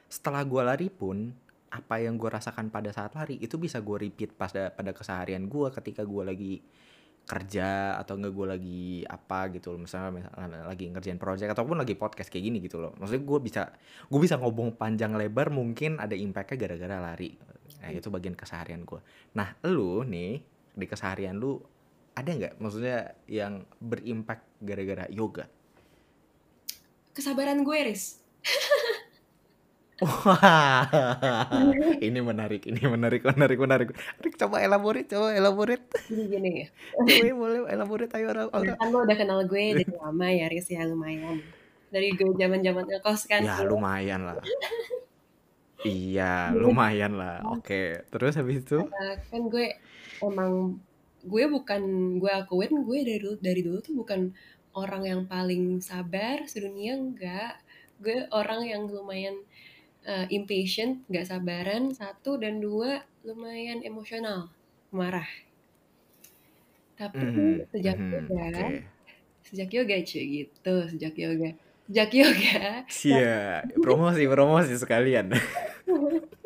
setelah 0.09 0.43
gue 0.45 0.62
lari 0.65 0.88
pun 0.88 1.31
apa 1.69 2.00
yang 2.00 2.17
gue 2.17 2.33
rasakan 2.33 2.73
pada 2.73 2.88
saat 2.97 3.12
lari 3.12 3.37
itu 3.45 3.61
bisa 3.61 3.85
gue 3.85 4.09
repeat 4.09 4.33
pada 4.33 4.73
pada 4.73 4.97
keseharian 4.97 5.45
gue 5.53 5.69
ketika 5.69 6.00
gue 6.03 6.23
lagi 6.25 6.55
kerja 7.29 8.00
atau 8.00 8.17
enggak 8.17 8.33
gue 8.33 8.47
lagi 8.49 8.85
apa 9.05 9.53
gitu 9.53 9.77
loh. 9.77 9.85
Misalnya, 9.85 10.25
misalnya 10.33 10.65
lagi 10.65 10.88
ngerjain 10.88 11.21
project 11.21 11.53
ataupun 11.53 11.77
lagi 11.77 11.93
podcast 11.93 12.33
kayak 12.33 12.45
gini 12.49 12.59
gitu 12.65 12.81
loh. 12.81 12.97
Maksudnya 12.97 13.21
gue 13.21 13.38
bisa 13.45 13.62
gue 14.09 14.21
bisa 14.21 14.41
ngomong 14.41 14.81
panjang 14.81 15.12
lebar 15.12 15.53
mungkin 15.53 16.00
ada 16.00 16.17
impactnya 16.17 16.57
gara-gara 16.57 16.97
lari. 17.12 17.37
Nah 17.85 17.93
itu 17.93 18.09
bagian 18.09 18.33
keseharian 18.33 18.83
gue 18.88 19.00
nah 19.37 19.55
lu 19.62 20.03
nih 20.03 20.41
di 20.75 20.87
keseharian 20.88 21.38
lu 21.38 21.61
ada 22.19 22.35
nggak 22.35 22.59
maksudnya 22.59 23.15
yang 23.31 23.62
berimpact 23.79 24.43
gara-gara 24.59 25.07
yoga? 25.07 25.47
Kesabaran 27.15 27.62
gue, 27.62 27.79
Riz. 27.83 28.19
Wah, 29.99 30.87
ini 32.07 32.23
menarik, 32.23 32.71
ini 32.71 32.78
menarik, 32.87 33.26
menarik, 33.26 33.59
menarik. 33.59 33.88
Aduh, 34.23 34.33
coba 34.38 34.62
elaborate, 34.62 35.11
coba 35.11 35.35
elaborate. 35.35 35.90
Jadi 36.07 36.23
gini 36.31 36.50
ya. 36.62 36.69
Gue 37.02 37.35
boleh 37.35 37.67
elaborate 37.67 38.12
ayo 38.14 38.31
orang 38.31 38.49
orang. 38.55 38.78
Kan 38.78 38.88
lo 38.95 39.02
udah 39.02 39.17
kenal 39.19 39.43
gue 39.43 39.83
dari 39.83 39.95
lama 39.99 40.26
ya, 40.31 40.47
Riz 40.47 40.71
ya 40.71 40.87
lumayan. 40.87 41.43
Dari 41.90 42.14
gue 42.14 42.31
zaman-zaman 42.31 42.85
ngekos 42.87 43.23
kan. 43.26 43.43
Ya 43.43 43.59
lumayan 43.67 44.23
lah. 44.23 44.38
Iya, 45.83 46.55
lumayan 46.55 47.18
lah. 47.18 47.42
Oke, 47.59 48.07
terus 48.14 48.38
habis 48.38 48.62
itu? 48.62 48.79
Uh, 48.79 49.14
kan 49.35 49.42
gue 49.51 49.83
emang 50.22 50.79
gue 51.27 51.44
bukan 51.51 51.83
gue 52.22 52.31
akuin 52.31 52.70
gue 52.87 52.99
dari 53.03 53.18
dulu 53.18 53.35
dari 53.42 53.61
dulu 53.66 53.79
tuh 53.83 53.94
bukan 53.99 54.31
orang 54.79 55.03
yang 55.11 55.20
paling 55.27 55.83
sabar 55.83 56.46
sedunia 56.46 56.94
enggak 56.94 57.59
gue 57.99 58.31
orang 58.31 58.62
yang 58.62 58.87
lumayan 58.87 59.35
uh, 60.12 60.27
impatient 60.38 60.92
nggak 61.11 61.27
sabaran 61.31 61.85
satu 62.01 62.33
dan 62.42 62.55
dua 62.66 62.90
lumayan 63.27 63.81
emosional 63.90 64.40
marah 64.99 65.29
tapi 66.99 67.16
Mhm, 67.16 67.66
sejak 67.73 67.99
mhm, 67.99 68.12
yoga 68.12 68.42
Oke. 68.42 68.90
sejak 69.47 69.71
yoga 69.77 69.97
cuy 70.09 70.25
gitu 70.37 70.75
sejak 70.92 71.14
yoga 71.25 71.49
sejak 71.88 72.11
yoga 72.21 72.59
Sia, 72.88 73.68
promosi, 73.85 74.25
promosi 74.29 74.73
sekalian. 74.81 75.29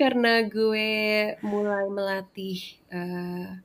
karena 0.00 0.42
gue 0.50 0.88
mulai 1.42 1.86
melatih 1.90 2.58
uh, 2.90 3.62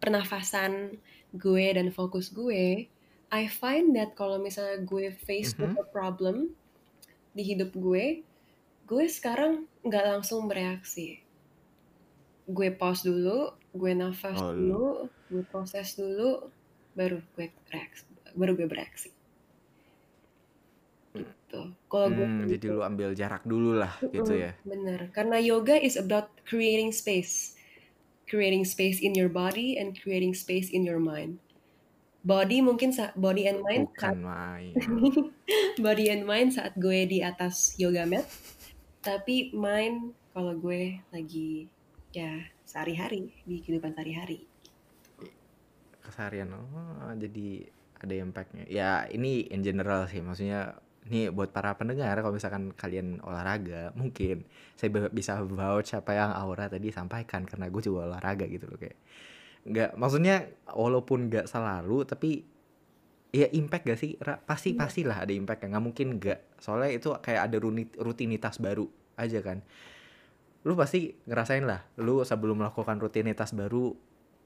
pernafasan 0.00 0.98
gue 1.34 1.66
dan 1.76 1.88
fokus 1.92 2.32
gue, 2.32 2.88
I 3.32 3.42
find 3.48 3.96
that 3.96 4.14
kalau 4.18 4.40
misalnya 4.40 4.84
gue 4.84 5.12
face 5.12 5.56
with 5.60 5.72
Mhm. 5.72 5.80
a 5.80 5.86
problem 5.88 6.56
di 7.36 7.42
hidup 7.50 7.70
gue, 7.86 8.04
gue 8.90 9.04
sekarang 9.16 9.52
nggak 9.86 10.04
langsung 10.10 10.40
bereaksi. 10.50 11.08
Gue 12.56 12.68
pause 12.80 13.02
dulu, 13.08 13.38
gue 13.80 13.92
nafas 14.02 14.38
Oh, 14.38 14.52
lu- 14.52 14.82
dulu, 14.82 15.08
gue 15.30 15.42
proses 15.52 15.88
dulu, 16.00 16.30
baru 16.98 17.18
gue 17.34 17.46
reaksi, 17.74 18.04
baru 18.38 18.52
gue 18.58 18.66
bereaksi. 18.72 19.08
Gitu. 21.16 21.60
Kalau 21.90 22.08
gue 22.16 22.26
Hmm, 22.26 22.50
jadi 22.50 22.66
lu 22.74 22.80
ambil 22.88 23.08
jarak 23.20 23.42
dulu 23.46 23.70
lah 23.80 23.92
gitu 24.14 24.32
Mm-mm, 24.32 24.42
ya. 24.42 24.50
Bener, 24.68 25.00
karena 25.16 25.38
yoga 25.42 25.74
is 25.88 25.96
about 25.96 26.28
creating 26.48 26.92
space. 26.92 27.54
Creating 28.30 28.64
space 28.64 28.98
in 29.02 29.14
your 29.14 29.28
body 29.28 29.76
and 29.80 29.98
creating 30.02 30.34
space 30.34 30.68
in 30.70 30.82
your 30.88 31.00
mind. 31.00 31.38
Body 32.24 32.60
mungkin 32.62 32.92
body 33.16 33.44
and 33.50 33.60
mind 33.66 33.86
Bukan 33.96 34.14
main. 34.26 34.80
body 35.78 36.12
and 36.12 36.24
mind 36.24 36.54
saat 36.54 36.76
gue 36.78 37.06
di 37.06 37.18
atas 37.20 37.74
yoga 37.78 38.06
mat. 38.06 38.26
Tapi 39.02 39.50
mind 39.54 40.14
kalau 40.32 40.54
gue 40.56 41.02
lagi 41.10 41.66
ya 42.14 42.44
sehari-hari 42.62 43.32
di 43.44 43.60
kehidupan 43.60 43.92
sehari-hari. 43.92 44.46
Keseharian. 46.02 46.52
Oh, 46.54 47.12
jadi 47.18 47.66
ada 48.02 48.14
impactnya. 48.18 48.64
Ya 48.66 49.06
ini 49.10 49.46
in 49.50 49.62
general 49.62 50.06
sih, 50.10 50.22
maksudnya 50.22 50.82
nih 51.02 51.34
buat 51.34 51.50
para 51.50 51.74
pendengar 51.74 52.14
kalau 52.22 52.38
misalkan 52.38 52.70
kalian 52.78 53.18
olahraga 53.26 53.90
mungkin 53.98 54.46
saya 54.78 54.94
bisa 55.10 55.42
vouch 55.42 55.98
apa 55.98 56.14
yang 56.14 56.30
Aura 56.30 56.70
tadi 56.70 56.94
sampaikan 56.94 57.42
karena 57.42 57.66
gue 57.66 57.82
juga 57.82 58.06
olahraga 58.06 58.46
gitu 58.46 58.70
loh 58.70 58.78
kayak 58.78 58.94
nggak 59.66 59.90
maksudnya 59.98 60.46
walaupun 60.70 61.26
nggak 61.26 61.50
selalu 61.50 62.06
tapi 62.06 62.46
ya 63.32 63.48
impact 63.48 63.84
gak 63.88 63.98
sih? 63.98 64.20
Ra? 64.20 64.36
pasti 64.38 64.76
Iya. 64.76 64.78
pastilah 64.84 65.18
ada 65.24 65.32
impact 65.32 65.64
nggak 65.64 65.82
mungkin 65.82 66.20
nggak. 66.20 66.60
Soalnya 66.60 66.92
itu 66.92 67.08
kayak 67.16 67.48
ada 67.48 67.56
rutinitas 67.98 68.60
baru 68.60 68.86
aja 69.16 69.40
kan. 69.40 69.64
Lu 70.62 70.76
pasti 70.78 71.16
ngerasain 71.26 71.64
lah 71.64 71.82
lu 71.98 72.22
sebelum 72.22 72.60
melakukan 72.60 73.00
rutinitas 73.00 73.56
baru 73.56 73.96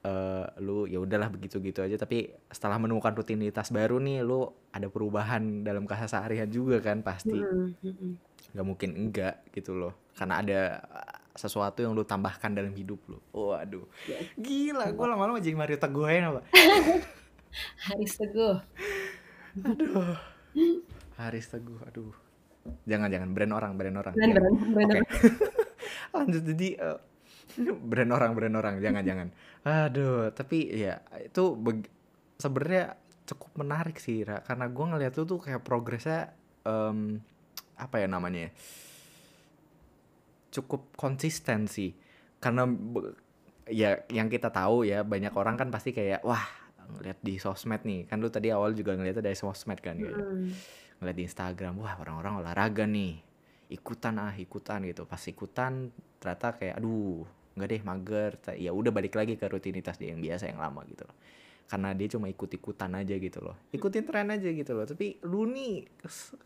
eh 0.07 0.45
lu 0.63 0.87
ya 0.87 1.03
udahlah 1.03 1.27
begitu 1.27 1.59
gitu 1.59 1.83
aja. 1.83 1.99
Tapi 1.99 2.31
setelah 2.47 2.79
menemukan 2.79 3.11
rutinitas 3.11 3.75
baru 3.75 3.99
nih 3.99 4.23
lu 4.23 4.47
ada 4.71 4.87
perubahan 4.87 5.67
dalam 5.67 5.83
keseharian 5.83 6.47
juga 6.47 6.79
kan 6.79 7.03
pasti. 7.03 7.35
Mm-mm, 7.35 7.83
mm-mm. 7.83 8.11
nggak 8.55 8.65
mungkin 8.65 8.89
enggak 8.95 9.43
gitu 9.51 9.75
loh. 9.75 9.93
Karena 10.15 10.39
ada 10.39 10.59
uh, 10.87 11.15
sesuatu 11.35 11.83
yang 11.83 11.91
lu 11.91 12.07
tambahkan 12.07 12.55
dalam 12.55 12.71
hidup 12.71 13.03
lu. 13.11 13.19
Waduh. 13.35 13.83
Ya. 14.07 14.17
gila 14.39 14.95
gue 14.95 15.05
lama-lama 15.05 15.43
jadi 15.43 15.59
Mario 15.59 15.77
Teguhain 15.77 16.23
apa 16.23 16.41
Haris 17.83 18.13
Teguh. 18.15 18.57
aduh 19.57 20.15
Haris 21.15 21.47
Teguh 21.47 21.79
aduh 21.83 22.13
jangan 22.83 23.07
jangan 23.07 23.29
brand 23.31 23.53
orang 23.53 23.71
brand 23.73 23.97
orang 23.97 24.13
Bener, 24.13 24.37
jangan. 24.37 24.53
bener, 24.53 24.67
bener. 24.75 24.95
Oke. 24.97 25.29
lanjut 26.15 26.43
jadi 26.45 26.67
eh, 26.77 26.99
brand 27.73 28.11
orang 28.11 28.31
brand 28.33 28.55
orang 28.55 28.73
jangan 28.77 29.03
jangan 29.03 29.27
aduh 29.63 30.29
tapi 30.31 30.67
ya 30.69 30.99
itu 31.17 31.55
beg- 31.55 31.89
sebenarnya 32.35 32.93
cukup 33.25 33.51
menarik 33.57 33.97
sih 33.97 34.21
Ra. 34.21 34.39
karena 34.39 34.67
gue 34.67 34.85
ngeliat 34.85 35.13
lu 35.13 35.25
tuh 35.25 35.39
kayak 35.39 35.59
progresnya 35.61 36.31
em, 36.63 37.19
apa 37.75 37.99
ya 37.99 38.07
namanya 38.07 38.47
ya, 38.47 38.51
cukup 40.49 40.95
konsisten 40.95 41.67
sih 41.67 41.91
karena 42.39 42.63
ya 43.67 43.99
yang 44.07 44.27
kita 44.27 44.47
tahu 44.47 44.87
ya 44.87 45.03
banyak 45.03 45.33
orang 45.33 45.55
kan 45.55 45.67
pasti 45.67 45.91
kayak 45.91 46.23
wah 46.23 46.41
ngeliat 46.87 47.19
di 47.19 47.35
sosmed 47.37 47.81
nih. 47.83 48.07
Kan 48.07 48.23
lu 48.23 48.31
tadi 48.31 48.47
awal 48.49 48.71
juga 48.71 48.95
ngeliatnya 48.95 49.23
dari 49.25 49.37
sosmed 49.37 49.79
kan 49.83 49.99
kayak 49.99 50.15
Mm. 50.15 50.49
ngeliat 50.99 51.17
di 51.17 51.23
Instagram 51.27 51.73
wah 51.77 51.95
orang-orang 51.99 52.39
olahraga 52.41 52.87
nih. 52.87 53.19
Ikutan 53.67 54.15
ah 54.17 54.31
ikutan 54.33 54.87
gitu. 54.87 55.03
Pas 55.03 55.19
ikutan 55.19 55.91
ternyata 56.17 56.55
kayak 56.55 56.79
aduh 56.79 57.27
nggak 57.59 57.67
deh 57.67 57.81
mager. 57.83 58.31
Ya 58.55 58.71
udah 58.71 58.91
balik 58.95 59.13
lagi 59.13 59.35
ke 59.35 59.45
rutinitas 59.45 59.99
dia 59.99 60.15
yang 60.15 60.23
biasa 60.23 60.47
yang 60.47 60.57
lama 60.63 60.87
gitu 60.87 61.03
loh. 61.03 61.17
Karena 61.67 61.91
dia 61.91 62.07
cuma 62.07 62.31
ikut-ikutan 62.31 62.95
aja 62.95 63.11
gitu 63.19 63.43
loh. 63.43 63.59
Ikutin 63.75 64.07
tren 64.07 64.31
aja 64.31 64.47
gitu 64.47 64.71
loh. 64.71 64.87
Tapi 64.87 65.19
lu 65.27 65.43
nih 65.51 65.83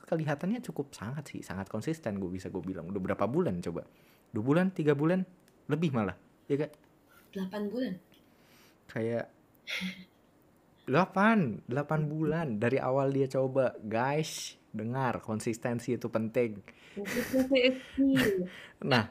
kelihatannya 0.09 0.65
cukup 0.65 0.97
sangat 0.97 1.29
sih 1.29 1.45
sangat 1.45 1.69
konsisten 1.69 2.17
gue 2.17 2.31
bisa 2.33 2.49
gue 2.49 2.63
bilang. 2.65 2.89
Udah 2.89 2.97
berapa 2.97 3.29
bulan 3.29 3.61
coba? 3.61 3.85
Dua 4.33 4.41
bulan 4.41 4.73
tiga 4.73 4.97
bulan? 4.97 5.21
Lebih 5.69 5.93
malah 5.93 6.17
ya 6.49 6.65
kak? 6.65 6.73
Delapan 7.31 7.61
bulan? 7.69 7.93
Kayak 8.89 9.29
delapan 10.91 11.63
delapan 11.63 12.01
bulan. 12.11 12.47
Dari 12.59 12.75
awal 12.83 13.15
dia 13.15 13.31
coba 13.31 13.71
guys 13.79 14.59
dengar 14.75 15.23
konsistensi 15.23 15.95
itu 15.95 16.11
penting. 16.11 16.59
Nah 18.83 19.07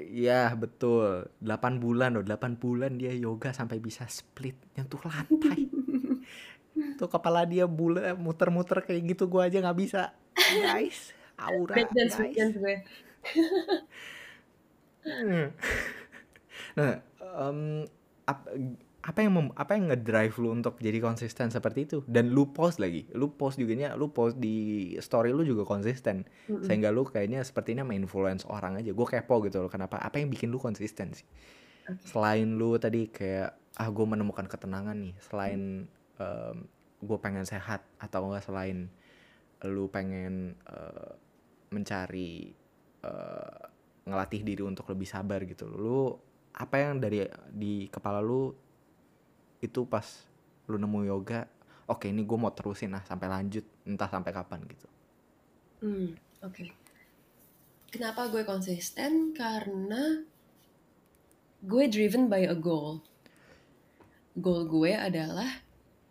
Iya 0.00 0.56
betul. 0.56 1.28
8 1.44 1.76
bulan 1.76 2.16
loh 2.16 2.24
8 2.24 2.56
bulan 2.56 2.96
dia 2.96 3.12
yoga 3.12 3.52
sampai 3.52 3.76
bisa 3.80 4.08
split 4.08 4.56
nyentuh 4.76 5.00
lantai. 5.04 5.68
Tuh 6.98 7.08
kepala 7.08 7.44
dia 7.44 7.68
bulat 7.68 8.16
muter-muter 8.16 8.80
kayak 8.80 9.16
gitu 9.16 9.28
gue 9.28 9.42
aja 9.44 9.60
nggak 9.60 9.78
bisa. 9.80 10.16
Guys 10.36 11.12
Aura 11.40 11.76
guys. 11.88 12.16
hmm. 15.04 15.48
Nah 16.78 17.02
um, 17.20 17.84
ap, 18.28 18.46
apa 19.00 19.24
yang 19.24 19.32
mem, 19.32 19.48
apa 19.56 19.72
yang 19.76 19.88
ngedrive 19.88 20.36
lu 20.36 20.52
untuk 20.52 20.76
jadi 20.76 21.00
konsisten 21.00 21.48
seperti 21.48 21.88
itu? 21.88 21.98
Dan 22.04 22.36
lu 22.36 22.52
post 22.52 22.76
lagi 22.76 23.08
lu 23.16 23.32
post 23.32 23.56
juga 23.56 23.72
nya 23.72 23.88
lu 23.96 24.12
post 24.12 24.36
di 24.36 24.92
story 25.00 25.32
lu 25.32 25.42
juga 25.42 25.64
konsisten. 25.64 26.28
Mm-hmm. 26.28 26.64
sehingga 26.68 26.88
lu 26.92 27.08
kayaknya 27.08 27.40
sepertinya 27.40 27.82
influence 27.90 28.44
orang 28.44 28.76
aja. 28.76 28.92
Gue 28.92 29.08
kepo 29.08 29.40
gitu 29.48 29.64
loh 29.64 29.72
kenapa 29.72 29.96
apa 30.00 30.20
yang 30.20 30.28
bikin 30.28 30.52
lu 30.52 30.60
konsisten 30.60 31.16
sih? 31.16 31.24
Okay. 31.90 32.06
selain 32.14 32.48
lu 32.54 32.78
tadi 32.78 33.10
kayak 33.10 33.50
ah 33.80 33.88
gue 33.90 34.06
menemukan 34.06 34.46
ketenangan 34.46 34.94
nih 34.94 35.14
selain 35.24 35.90
um, 36.20 36.56
gue 37.00 37.18
pengen 37.18 37.42
sehat 37.48 37.82
atau 37.98 38.30
enggak 38.30 38.44
selain 38.46 38.92
lu 39.66 39.88
pengen 39.90 40.54
uh, 40.68 41.16
mencari 41.74 42.52
uh, 43.02 43.60
ngelatih 44.06 44.42
diri 44.44 44.62
untuk 44.62 44.86
lebih 44.92 45.08
sabar 45.08 45.42
gitu 45.48 45.66
lu 45.66 46.14
apa 46.54 46.76
yang 46.78 47.00
dari 47.00 47.24
di 47.50 47.88
kepala 47.88 48.20
lu 48.20 48.52
itu 49.60 49.84
pas 49.84 50.04
lu 50.66 50.80
nemu 50.80 51.12
yoga 51.12 51.44
oke 51.90 52.08
ini 52.08 52.24
gue 52.24 52.38
mau 52.38 52.54
terusin 52.54 52.96
lah 52.96 53.04
sampai 53.04 53.28
lanjut 53.28 53.64
entah 53.84 54.08
sampai 54.08 54.32
kapan 54.32 54.60
gitu. 54.70 54.88
Hmm 55.84 56.16
oke. 56.40 56.54
Okay. 56.54 56.68
kenapa 57.90 58.30
gue 58.30 58.46
konsisten? 58.46 59.34
Karena 59.34 60.22
gue 61.60 61.84
driven 61.90 62.30
by 62.30 62.48
a 62.48 62.56
goal. 62.56 63.04
Goal 64.38 64.64
gue 64.70 64.94
adalah 64.94 65.60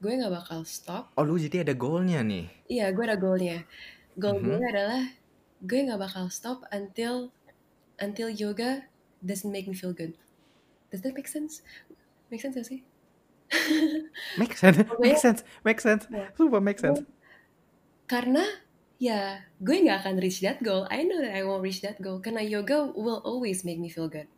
gue 0.03 0.11
nggak 0.11 0.33
bakal 0.33 0.67
stop. 0.67 1.15
Oh 1.15 1.25
lu 1.25 1.39
jadi 1.39 1.63
ada 1.63 1.73
goalnya 1.73 2.21
nih? 2.21 2.45
Iya 2.67 2.91
gue 2.91 3.03
ada 3.07 3.17
goalnya. 3.17 3.63
Goal 4.19 4.37
mm 4.37 4.41
-hmm. 4.43 4.47
gue 4.59 4.67
adalah 4.69 5.03
gue 5.63 5.79
nggak 5.87 6.01
bakal 6.01 6.25
stop 6.27 6.67
until 6.69 7.31
until 7.97 8.27
yoga 8.27 8.85
doesn't 9.23 9.49
make 9.49 9.65
me 9.65 9.73
feel 9.73 9.95
good. 9.95 10.13
Does 10.91 11.01
that 11.01 11.15
make 11.15 11.31
sense? 11.31 11.63
Make 12.29 12.43
sense 12.43 12.53
gak 12.53 12.67
sih 12.67 12.88
make 14.39 14.53
sense, 14.57 14.85
make 14.99 15.17
sense, 15.17 15.41
make 15.65 15.79
sense, 15.81 16.03
yeah. 16.09 16.29
super 16.37 16.61
make 16.61 16.77
sense. 16.77 17.01
Karena 18.05 18.45
ya 19.01 19.45
gue 19.61 19.75
nggak 19.85 20.05
akan 20.05 20.15
reach 20.21 20.41
that 20.41 20.61
goal. 20.61 20.85
I 20.89 21.05
know 21.05 21.21
that 21.21 21.33
I 21.33 21.45
won't 21.45 21.65
reach 21.65 21.81
that 21.81 21.97
goal. 22.01 22.21
Karena 22.21 22.45
yoga 22.45 22.89
will 22.93 23.21
always 23.25 23.65
make 23.65 23.81
me 23.81 23.89
feel 23.89 24.09
good. 24.09 24.29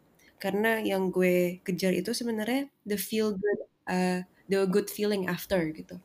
Karena 0.42 0.82
yang 0.82 1.14
gue 1.14 1.62
kejar 1.62 1.94
itu 1.94 2.12
sebenarnya 2.16 2.72
the 2.88 2.98
feel 2.98 3.36
good, 3.36 3.60
uh, 3.88 4.26
the 4.48 4.66
good 4.68 4.88
feeling 4.90 5.28
after 5.28 5.60
gitu. 5.72 6.00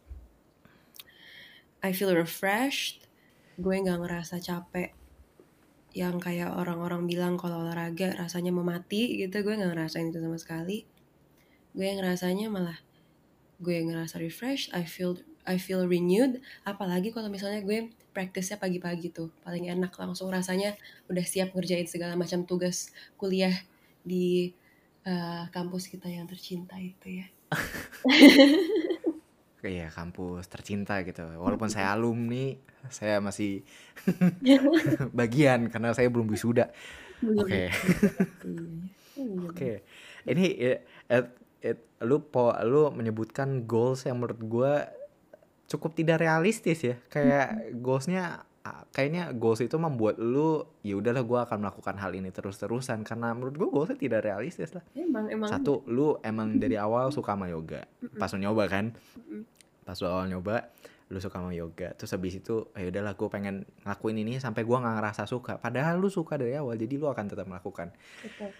I 1.80 1.94
feel 1.94 2.12
refreshed. 2.12 3.06
Gue 3.56 3.80
nggak 3.80 4.02
ngerasa 4.02 4.42
capek 4.42 4.92
yang 5.96 6.20
kayak 6.20 6.52
orang-orang 6.52 7.08
bilang 7.08 7.40
kalau 7.40 7.64
olahraga 7.64 8.12
rasanya 8.20 8.52
memati 8.52 9.16
gitu 9.16 9.40
gue 9.40 9.56
nggak 9.56 9.72
ngerasain 9.72 10.12
itu 10.12 10.20
sama 10.20 10.36
sekali 10.36 10.84
gue 11.72 11.88
ngerasanya 11.88 12.52
malah 12.52 12.76
gue 13.60 13.76
ngerasa 13.86 14.20
refresh 14.20 14.68
I 14.76 14.84
feel 14.84 15.16
I 15.46 15.62
feel 15.62 15.86
renewed. 15.86 16.42
Apalagi 16.66 17.14
kalau 17.14 17.30
misalnya 17.30 17.62
gue 17.62 17.94
praktisnya 18.10 18.58
pagi-pagi 18.58 19.14
tuh 19.14 19.30
paling 19.46 19.70
enak 19.70 19.94
langsung 19.94 20.32
rasanya 20.32 20.74
udah 21.06 21.22
siap 21.22 21.54
ngerjain 21.54 21.86
segala 21.86 22.18
macam 22.18 22.42
tugas 22.48 22.90
kuliah 23.14 23.54
di 24.02 24.50
uh, 25.06 25.46
kampus 25.54 25.86
kita 25.86 26.10
yang 26.10 26.26
tercinta 26.26 26.76
itu 26.76 27.22
ya. 27.22 27.26
Iya 29.66 29.90
kampus 29.90 30.46
tercinta 30.46 30.94
gitu. 31.02 31.26
Walaupun 31.26 31.66
saya 31.66 31.90
alumni 31.90 32.54
saya 32.86 33.18
masih 33.18 33.66
bagian 35.18 35.66
karena 35.66 35.90
saya 35.90 36.06
belum 36.06 36.30
wisuda. 36.30 36.70
Oke. 37.18 37.66
Okay. 37.66 37.66
oke. 39.42 39.58
Okay. 39.58 39.74
ini 40.30 40.78
uh, 41.10 41.26
it, 41.66 41.78
lu 42.06 42.22
po 42.22 42.54
lu 42.62 42.94
menyebutkan 42.94 43.66
goals 43.66 44.06
yang 44.06 44.22
menurut 44.22 44.38
gue 44.38 44.72
cukup 45.66 45.98
tidak 45.98 46.22
realistis 46.22 46.78
ya. 46.82 46.96
Kayak 47.10 47.74
goalsnya 47.82 48.46
kayaknya 48.90 49.30
goals 49.30 49.62
itu 49.62 49.78
membuat 49.78 50.18
lu 50.18 50.66
ya 50.82 50.98
udahlah 50.98 51.22
gue 51.22 51.38
akan 51.38 51.58
melakukan 51.62 51.96
hal 52.02 52.10
ini 52.18 52.34
terus 52.34 52.58
terusan 52.58 53.06
karena 53.06 53.30
menurut 53.34 53.54
gue 53.54 53.68
goalsnya 53.68 53.98
tidak 53.98 54.26
realistis 54.26 54.74
lah. 54.74 54.82
Emang 54.94 55.26
emang. 55.30 55.50
Satu 55.50 55.82
lu 55.90 56.18
emang 56.22 56.58
dari 56.58 56.78
awal 56.78 57.10
suka 57.10 57.34
sama 57.34 57.50
yoga. 57.50 57.86
Pas 58.18 58.30
lu 58.34 58.38
nyoba 58.42 58.64
kan? 58.70 58.94
Pas 59.86 59.98
lu 59.98 60.06
awal 60.06 60.30
nyoba 60.30 60.70
lu 61.06 61.22
suka 61.22 61.38
sama 61.38 61.54
yoga. 61.54 61.94
Terus 61.94 62.10
habis 62.14 62.34
itu 62.38 62.66
ya 62.74 62.90
udahlah 62.90 63.14
gue 63.14 63.28
pengen 63.30 63.62
ngelakuin 63.86 64.16
ini 64.26 64.42
sampai 64.42 64.66
gue 64.66 64.76
nggak 64.76 64.94
ngerasa 64.98 65.22
suka. 65.30 65.58
Padahal 65.62 66.02
lu 66.02 66.10
suka 66.10 66.34
dari 66.34 66.58
awal 66.58 66.74
jadi 66.74 66.94
lu 66.98 67.06
akan 67.06 67.24
tetap 67.30 67.46
melakukan. 67.46 67.94
Betul 68.22 68.50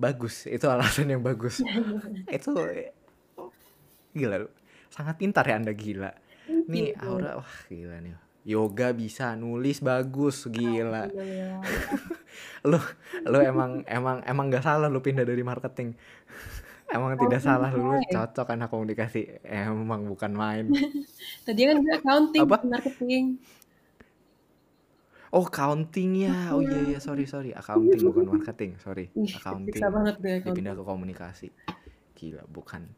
bagus 0.00 0.48
itu 0.48 0.64
alasan 0.64 1.12
yang 1.12 1.20
bagus. 1.20 1.60
Itu 2.32 2.56
gila 4.16 4.48
sangat 4.90 5.20
pintar 5.20 5.44
ya 5.46 5.60
anda 5.60 5.76
gila. 5.76 6.10
Nih 6.66 6.96
Aura 7.04 7.38
wah 7.38 7.54
gila 7.68 8.00
nih. 8.00 8.16
Yoga 8.48 8.96
bisa 8.96 9.36
nulis 9.36 9.84
bagus 9.84 10.48
gila. 10.48 11.12
Lo 12.70 12.80
lo 13.28 13.38
emang 13.44 13.84
emang 13.84 14.24
emang 14.24 14.48
nggak 14.48 14.64
salah 14.64 14.88
lo 14.88 15.04
pindah 15.04 15.28
dari 15.28 15.44
marketing. 15.44 15.92
Emang 16.90 17.14
tidak 17.14 17.38
salah 17.38 17.70
lu 17.70 18.02
cocok 18.02 18.50
anak 18.50 18.66
komunikasi 18.66 19.38
emang 19.46 20.10
bukan 20.10 20.34
main. 20.34 20.74
Tadi 21.46 21.60
kan 21.62 21.78
gue 21.78 21.94
accounting 21.94 22.42
Apa? 22.42 22.66
marketing 22.66 23.38
Oh 25.30 25.46
counting 25.46 26.26
ya, 26.26 26.50
oh 26.50 26.58
iya 26.58 26.78
iya. 26.90 26.98
Sorry 26.98 27.22
sorry, 27.22 27.54
accounting 27.54 28.02
bukan 28.02 28.26
marketing, 28.26 28.74
sorry, 28.82 29.14
accounting. 29.38 29.78
Bisa 29.78 29.86
banget 29.86 30.18
deh 30.18 30.42
Dipindah 30.42 30.74
ke 30.74 30.82
komunikasi, 30.82 31.48
gila 32.18 32.42
bukan. 32.50 32.90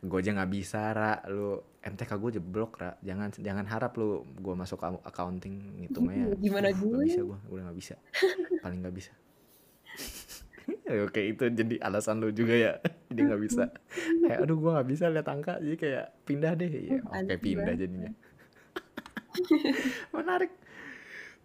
gue 0.00 0.16
aja 0.16 0.32
nggak 0.32 0.48
bisa 0.48 0.96
ra, 0.96 1.20
lu 1.28 1.60
MTK 1.84 2.16
gue 2.16 2.40
jeblok 2.40 2.80
ra, 2.80 2.96
jangan 3.04 3.36
jangan 3.36 3.68
harap 3.68 3.92
lu 4.00 4.24
gue 4.32 4.54
masuk 4.56 4.80
accounting 5.04 5.76
ngitungnya. 5.76 6.32
Gimana 6.40 6.72
gue? 6.72 7.04
Gak 7.04 7.08
bisa 7.12 7.20
gue, 7.20 7.38
udah 7.52 7.62
nggak 7.68 7.78
bisa, 7.78 7.94
paling 8.64 8.80
nggak 8.80 8.96
bisa. 8.96 9.12
Oke 11.04 11.20
itu 11.36 11.44
jadi 11.52 11.76
alasan 11.84 12.18
lu 12.18 12.32
juga 12.32 12.56
ya. 12.56 12.72
Jadi 13.12 13.20
nggak 13.28 13.42
bisa. 13.44 13.68
Kayak 14.24 14.38
aduh 14.40 14.56
gue 14.56 14.70
nggak 14.72 14.88
bisa 14.88 15.04
lihat 15.12 15.28
angka 15.28 15.60
Jadi 15.60 15.76
kayak 15.76 16.06
pindah 16.24 16.52
deh. 16.56 16.70
Ya, 16.72 16.98
Oke 17.04 17.34
pindah 17.36 17.74
jadinya 17.76 18.10
menarik. 20.16 20.52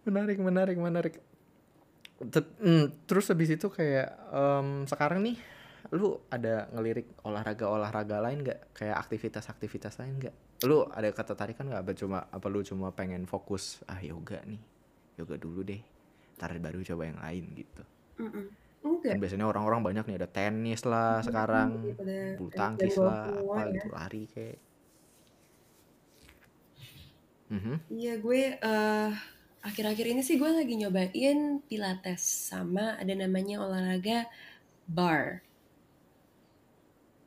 Menarik 0.06 0.38
menarik 0.38 0.76
menarik. 0.78 1.14
Hmm, 2.62 2.96
terus 3.04 3.28
habis 3.28 3.52
itu 3.52 3.68
kayak 3.68 4.08
um, 4.32 4.88
sekarang 4.88 5.20
nih 5.20 5.36
lu 5.94 6.18
ada 6.32 6.66
ngelirik 6.74 7.06
olahraga 7.22 7.70
olahraga 7.70 8.18
lain 8.18 8.42
gak 8.42 8.74
kayak 8.74 8.96
aktivitas 8.98 9.46
aktivitas 9.46 10.02
lain 10.02 10.18
gak 10.18 10.34
lu 10.66 10.82
ada 10.90 11.06
ketertarikan 11.14 11.70
gak 11.70 11.86
apa 11.86 11.92
cuma 11.94 12.26
apa 12.26 12.46
lu 12.50 12.64
cuma 12.66 12.90
pengen 12.90 13.22
fokus 13.28 13.84
ah 13.86 14.00
yoga 14.02 14.42
nih 14.48 14.58
yoga 15.20 15.36
dulu 15.38 15.62
deh 15.62 15.78
ntar 16.36 16.52
baru 16.60 16.84
coba 16.84 17.02
yang 17.08 17.18
lain 17.20 17.44
gitu. 17.56 17.82
Mm 18.20 18.28
-mm. 18.28 18.46
Kan 19.02 19.18
biasanya 19.18 19.46
orang-orang 19.50 19.80
banyak 19.82 20.04
nih 20.06 20.16
ada 20.22 20.28
tenis 20.30 20.86
lah 20.86 21.18
sekarang, 21.18 21.82
bulu 22.38 22.54
tangkis 22.54 22.94
lah, 23.02 23.34
apa 23.34 23.62
gitu 23.74 23.88
lari 23.90 24.22
kayak 24.30 24.56
Mm-hmm. 27.46 27.76
Iya 27.94 28.14
gue 28.18 28.42
uh, 28.58 29.10
akhir-akhir 29.62 30.06
ini 30.10 30.22
sih 30.22 30.38
gue 30.38 30.50
lagi 30.50 30.74
nyobain 30.74 31.62
pilates 31.66 32.22
sama 32.22 32.98
ada 32.98 33.14
namanya 33.14 33.62
olahraga 33.62 34.26
bar. 34.86 35.42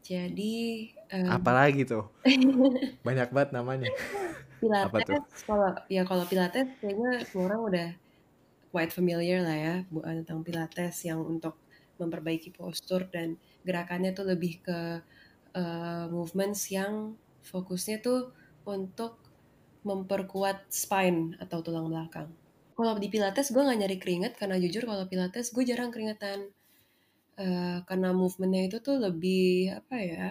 Jadi 0.04 0.90
um, 1.14 1.30
apalagi 1.30 1.86
tuh 1.86 2.10
banyak 3.08 3.30
banget 3.32 3.50
namanya. 3.56 3.88
Pilates 4.60 5.48
kalau 5.48 5.72
ya 5.88 6.04
kalau 6.04 6.28
pilates 6.28 6.68
kayaknya 6.84 7.24
semua 7.24 7.46
orang 7.48 7.62
udah 7.64 7.90
quite 8.76 8.92
familiar 8.92 9.40
lah 9.42 9.58
ya 9.58 9.76
bu 9.88 10.04
tentang 10.04 10.44
pilates 10.44 11.08
yang 11.08 11.24
untuk 11.24 11.58
memperbaiki 12.00 12.56
postur 12.56 13.08
dan 13.12 13.36
gerakannya 13.64 14.16
tuh 14.16 14.28
lebih 14.28 14.64
ke 14.64 14.80
uh, 15.56 16.06
movements 16.08 16.72
yang 16.72 17.16
fokusnya 17.44 18.00
tuh 18.00 18.32
untuk 18.68 19.29
memperkuat 19.84 20.68
spine 20.70 21.40
atau 21.40 21.64
tulang 21.64 21.88
belakang. 21.88 22.28
Kalau 22.76 22.96
di 22.96 23.12
Pilates 23.12 23.52
gue 23.52 23.60
nggak 23.60 23.80
nyari 23.80 23.98
keringet 24.00 24.34
karena 24.40 24.56
jujur 24.56 24.88
kalau 24.88 25.04
Pilates 25.08 25.52
gue 25.52 25.64
jarang 25.68 25.92
keringetan. 25.92 26.52
Uh, 27.40 27.80
karena 27.88 28.12
movementnya 28.12 28.68
itu 28.68 28.78
tuh 28.84 29.00
lebih 29.00 29.72
apa 29.72 29.96
ya 29.96 30.28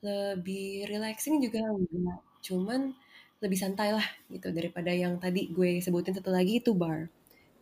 lebih 0.00 0.88
relaxing 0.88 1.42
juga 1.42 1.60
enggak. 1.68 2.20
Cuman 2.44 2.96
lebih 3.38 3.58
santai 3.58 3.94
lah 3.94 4.06
gitu 4.32 4.50
daripada 4.50 4.90
yang 4.90 5.20
tadi 5.22 5.46
gue 5.52 5.78
sebutin 5.78 6.16
satu 6.16 6.32
lagi 6.32 6.58
itu 6.62 6.74
bar. 6.74 7.06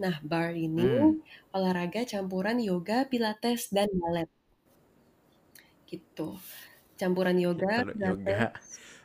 Nah 0.01 0.21
bar 0.25 0.53
ini 0.53 0.85
hmm. 0.85 1.53
olahraga 1.57 2.05
campuran 2.05 2.61
yoga 2.61 3.09
pilates 3.09 3.73
dan 3.73 3.89
ballet. 3.93 4.29
Gitu. 5.89 6.37
Campuran 6.97 7.37
yoga 7.37 7.83
pilates 7.83 7.99
yoga, 7.99 8.39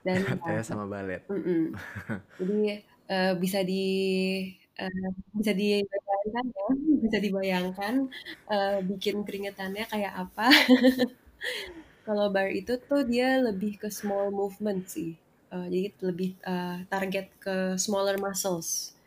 dan 0.01 0.21
pilates 0.27 0.67
sama 0.67 0.85
ballet 0.89 1.21
mm 1.29 1.41
-mm. 1.41 1.63
jadi 2.37 2.83
uh, 3.09 3.33
bisa 3.37 3.59
di 3.61 3.85
uh, 4.79 5.09
bisa 5.37 5.51
dibayangkan 5.53 6.45
ya 6.49 6.67
bisa 7.03 7.17
dibayangkan 7.17 7.93
uh, 8.49 8.77
bikin 8.85 9.25
keringetannya 9.25 9.85
kayak 9.89 10.13
apa 10.15 10.47
Kalau 12.01 12.33
bar 12.33 12.49
itu 12.49 12.81
tuh 12.81 13.05
dia 13.05 13.37
lebih 13.37 13.77
ke 13.77 13.93
small 13.93 14.33
movement 14.33 14.89
sih. 14.89 15.13
Uh, 15.53 15.69
jadi 15.69 15.93
lebih 16.01 16.33
uh, 16.41 16.81
target 16.89 17.29
ke 17.37 17.77
smaller 17.77 18.17
muscles. 18.17 18.97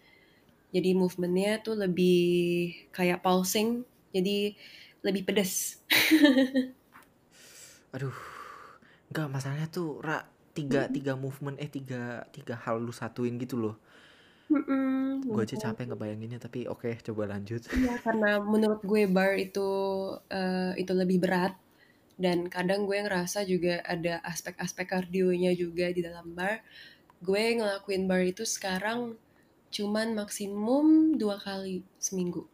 Jadi 0.71 0.95
movementnya 0.95 1.63
tuh 1.63 1.79
lebih 1.79 2.71
kayak 2.95 3.23
pulsing, 3.23 3.83
jadi 4.11 4.55
lebih 5.03 5.23
pedes. 5.27 5.79
Aduh, 7.95 8.15
nggak 9.11 9.29
masalahnya 9.31 9.71
tuh 9.71 10.03
ra 10.03 10.27
tiga 10.55 10.87
tiga 10.87 11.19
movement 11.19 11.59
eh 11.59 11.67
tiga 11.69 12.25
tiga 12.31 12.55
hal 12.55 12.79
lu 12.79 12.95
satuin 12.95 13.35
gitu 13.43 13.59
loh. 13.59 13.77
Mm 14.45 14.63
-mm, 14.63 15.05
gue 15.25 15.43
aja 15.43 15.57
capek 15.69 15.91
ngebayanginnya 15.91 16.39
tapi 16.39 16.71
oke 16.71 16.87
okay, 16.87 16.95
coba 17.03 17.35
lanjut. 17.35 17.65
Iya 17.75 17.99
karena 18.01 18.39
menurut 18.39 18.81
gue 18.87 19.09
bar 19.11 19.35
itu 19.35 19.69
uh, 20.17 20.73
itu 20.79 20.93
lebih 20.95 21.19
berat. 21.19 21.59
Dan 22.15 22.47
kadang 22.47 22.87
gue 22.87 22.95
ngerasa 22.95 23.43
juga 23.43 23.83
ada 23.83 24.23
aspek-aspek 24.23 24.87
kardionya 24.87 25.51
juga 25.59 25.91
di 25.91 25.99
dalam 25.99 26.31
bar. 26.31 26.63
Gue 27.19 27.59
ngelakuin 27.59 28.07
bar 28.07 28.23
itu 28.23 28.47
sekarang 28.47 29.19
cuman 29.75 30.15
maksimum 30.15 31.19
dua 31.19 31.43
kali 31.43 31.83
seminggu. 31.99 32.47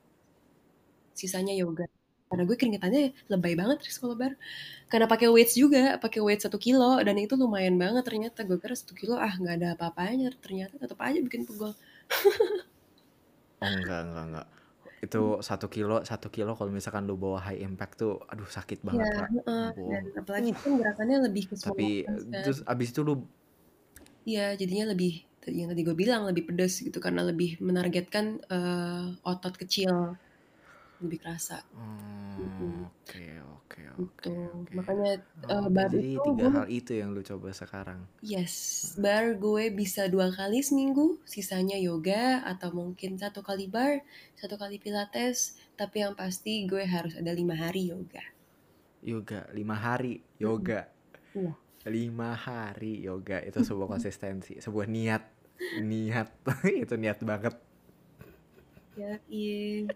Sisanya 1.12 1.52
yoga 1.52 1.84
karena 2.30 2.46
gue 2.46 2.56
keringetannya 2.56 3.02
lebay 3.26 3.58
banget 3.58 3.82
terus 3.82 3.98
kalau 3.98 4.14
bar 4.14 4.38
karena 4.86 5.10
pakai 5.10 5.26
weights 5.26 5.58
juga 5.58 5.98
pakai 5.98 6.22
weight 6.22 6.46
satu 6.46 6.62
kilo 6.62 7.02
dan 7.02 7.18
itu 7.18 7.34
lumayan 7.34 7.74
banget 7.74 8.06
ternyata. 8.06 8.46
Gue 8.46 8.62
kira 8.62 8.78
satu 8.78 8.94
kilo 8.94 9.18
ah 9.18 9.34
nggak 9.34 9.54
ada 9.58 9.68
apa-apanya. 9.74 10.30
Ternyata 10.38 10.78
tetap 10.78 10.98
aja 11.02 11.18
bikin 11.18 11.44
pegel. 11.44 11.74
Oh 13.60 13.68
enggak 13.68 14.08
enggak 14.08 14.24
enggak 14.24 14.46
itu 15.04 15.20
satu 15.44 15.68
kilo 15.68 16.00
satu 16.00 16.32
kilo 16.32 16.56
kalau 16.56 16.72
misalkan 16.72 17.04
lu 17.04 17.12
bawa 17.12 17.44
high 17.44 17.60
impact 17.60 18.00
tuh 18.00 18.24
aduh 18.24 18.48
sakit 18.48 18.80
banget 18.80 19.04
ya, 19.04 19.28
uh, 19.44 19.68
dan 19.76 20.04
apalagi 20.16 20.56
kan 20.56 20.80
gerakannya 20.80 21.28
lebih 21.28 21.52
ke 21.52 21.60
tapi 21.60 22.08
kan. 22.08 22.40
terus 22.40 22.64
abis 22.64 22.88
itu 22.88 23.04
lu 23.04 23.28
iya 24.24 24.56
jadinya 24.56 24.96
lebih 24.96 25.28
yang 25.48 25.72
tadi 25.72 25.80
gue 25.80 25.96
bilang 25.96 26.28
lebih 26.28 26.52
pedes 26.52 26.84
gitu. 26.84 27.00
Karena 27.00 27.24
lebih 27.24 27.56
menargetkan 27.64 28.44
uh, 28.52 29.16
otot 29.24 29.56
kecil 29.56 30.20
lebih 31.00 31.18
kerasa. 31.24 31.64
Oke 32.86 33.40
oke 33.40 33.82
oke. 33.96 34.32
Makanya 34.76 35.20
uh, 35.48 35.68
baru 35.72 35.96
jadi 35.96 36.10
itu 36.16 36.20
tiga 36.32 36.46
gue, 36.46 36.56
hal 36.56 36.66
itu 36.68 36.92
yang 36.96 37.08
lu 37.12 37.22
coba 37.24 37.48
sekarang. 37.52 38.00
Yes, 38.20 38.54
bar 39.00 39.36
gue 39.36 39.72
bisa 39.72 40.06
dua 40.08 40.28
kali 40.32 40.60
seminggu, 40.60 41.20
sisanya 41.24 41.80
yoga 41.80 42.44
atau 42.44 42.72
mungkin 42.72 43.16
satu 43.16 43.40
kali 43.40 43.68
bar, 43.68 44.04
satu 44.36 44.60
kali 44.60 44.76
pilates. 44.76 45.56
Tapi 45.76 46.04
yang 46.04 46.14
pasti 46.16 46.68
gue 46.68 46.84
harus 46.84 47.16
ada 47.16 47.32
lima 47.32 47.56
hari 47.56 47.92
yoga. 47.92 48.24
Yoga 49.00 49.48
lima 49.56 49.76
hari 49.76 50.20
yoga. 50.36 50.88
Iya. 51.32 51.56
Lima 51.88 52.36
hari 52.36 53.00
yoga 53.00 53.40
itu 53.40 53.64
sebuah 53.68 53.88
konsistensi, 53.88 54.60
sebuah 54.60 54.84
niat, 54.84 55.22
niat 55.80 56.28
itu 56.84 56.94
niat 57.00 57.20
banget 57.24 57.69
Ya, 59.00 59.16
iya. 59.32 59.88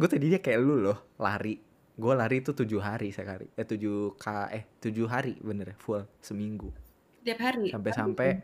gue 0.00 0.08
tadi 0.08 0.32
dia 0.32 0.40
kayak 0.40 0.58
lu 0.64 0.80
loh, 0.80 1.12
lari. 1.20 1.60
Gue 1.92 2.12
lari 2.16 2.40
itu 2.40 2.56
tujuh 2.56 2.80
hari 2.80 3.12
sekali. 3.12 3.44
Eh 3.52 3.68
tujuh 3.68 4.16
k 4.16 4.48
eh 4.48 4.64
tujuh 4.80 5.04
hari 5.04 5.36
bener 5.44 5.76
full 5.76 6.00
seminggu. 6.24 6.72
Tiap 7.20 7.40
hari. 7.40 7.68
Sampai-sampai 7.68 8.40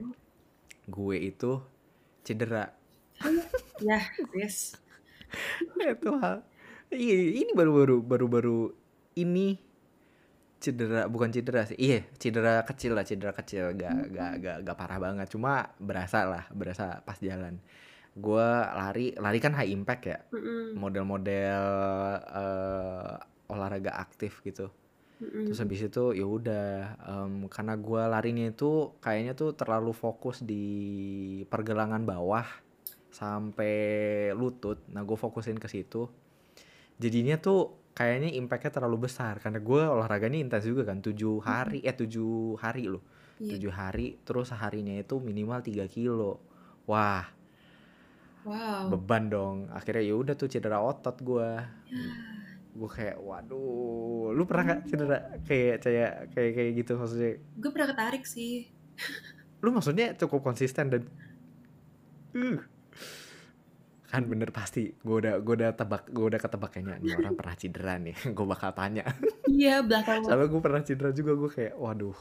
gue 0.85 1.17
itu 1.17 1.65
cedera. 2.21 2.69
ya, 3.89 4.01
yes. 4.37 4.77
itu 5.81 6.11
hal. 6.21 6.45
Ini 6.93 7.57
baru-baru 7.57 8.05
baru-baru 8.05 8.69
ini 9.17 9.57
cedera 10.63 11.11
bukan 11.11 11.35
cedera 11.35 11.67
sih 11.67 11.75
iya 11.75 12.07
cedera 12.15 12.63
kecil 12.63 12.95
lah 12.95 13.03
cedera 13.03 13.35
kecil 13.35 13.75
gak 13.75 13.91
hmm. 13.91 14.15
gak 14.15 14.33
gak 14.39 14.57
gak 14.63 14.77
parah 14.79 14.99
banget 15.03 15.27
cuma 15.27 15.75
berasa 15.83 16.23
lah 16.23 16.45
berasa 16.55 17.03
pas 17.03 17.19
jalan 17.19 17.59
gue 18.13 18.49
lari 18.77 19.17
lari 19.17 19.39
kan 19.41 19.57
high 19.57 19.73
impact 19.73 20.03
ya. 20.05 20.19
Model-model 20.77 21.61
uh, 22.29 23.17
olahraga 23.49 23.97
aktif 23.97 24.41
gitu. 24.45 24.69
Mm-hmm. 25.23 25.45
terus 25.47 25.63
habis 25.63 25.81
itu 25.87 26.05
ya 26.19 26.27
udah 26.27 26.99
um, 27.07 27.47
karena 27.47 27.79
gue 27.79 28.03
larinya 28.11 28.43
itu 28.51 28.91
kayaknya 28.99 29.39
tuh 29.39 29.55
terlalu 29.55 29.95
fokus 29.95 30.43
di 30.43 30.67
pergelangan 31.47 32.03
bawah 32.03 32.43
sampai 33.15 33.77
lutut. 34.35 34.83
Nah 34.91 35.07
gue 35.07 35.15
fokusin 35.15 35.63
ke 35.63 35.71
situ. 35.71 36.11
Jadinya 36.99 37.39
tuh 37.39 37.95
kayaknya 37.95 38.35
impactnya 38.35 38.83
terlalu 38.83 39.07
besar 39.07 39.39
karena 39.39 39.63
gue 39.63 39.83
olahraganya 39.87 40.43
intens 40.43 40.67
juga 40.67 40.91
kan 40.91 40.99
tujuh 40.99 41.39
hari 41.39 41.87
mm-hmm. 41.87 41.91
eh 41.95 41.97
tujuh 42.03 42.59
hari 42.59 42.91
loh. 42.91 43.05
Yeah. 43.43 43.59
tujuh 43.59 43.73
hari 43.75 44.23
terus 44.27 44.51
seharinya 44.51 44.99
itu 44.99 45.23
minimal 45.23 45.63
3 45.63 45.87
kilo. 45.87 46.43
Wah 46.91 47.31
Wow. 48.43 48.91
beban 48.91 49.31
dong. 49.31 49.57
Akhirnya 49.71 50.03
ya 50.03 50.15
udah 50.19 50.35
tuh 50.35 50.51
cedera 50.51 50.83
otot 50.83 51.15
gue 51.23 51.51
gue 52.79 52.91
kayak 52.91 53.19
waduh. 53.23 54.35
Lu 54.35 54.43
pernah 54.49 54.77
gak 54.77 54.81
cedera 54.91 55.19
kayak 55.47 55.85
kayak 55.85 56.13
kayak 56.35 56.51
kayak 56.57 56.71
gitu 56.83 56.93
maksudnya? 56.99 57.33
Gue 57.61 57.71
pernah 57.71 57.89
ketarik 57.95 58.25
sih. 58.27 58.67
Lu 59.63 59.71
maksudnya 59.71 60.19
cukup 60.19 60.43
konsisten 60.43 60.91
dan 60.91 61.03
uh. 62.35 62.59
Kan 64.13 64.29
bener 64.29 64.53
pasti 64.53 64.93
gue 64.93 65.17
udah 65.25 65.41
gue 65.41 65.55
udah 65.57 65.73
tebak 65.73 66.11
gue 66.13 66.27
udah 66.29 66.41
ketebak 66.43 66.71
kayaknya 66.75 67.01
nih 67.01 67.17
orang 67.17 67.35
pernah 67.39 67.57
cedera 67.57 67.95
nih. 67.97 68.17
Gue 68.37 68.45
bakal 68.45 68.77
tanya. 68.77 69.09
Iya 69.49 69.81
belakang 69.81 70.21
soalnya 70.29 70.53
gue 70.53 70.61
pernah 70.61 70.85
cedera 70.85 71.11
juga 71.17 71.33
gue 71.33 71.49
kayak 71.49 71.75
waduh. 71.81 72.21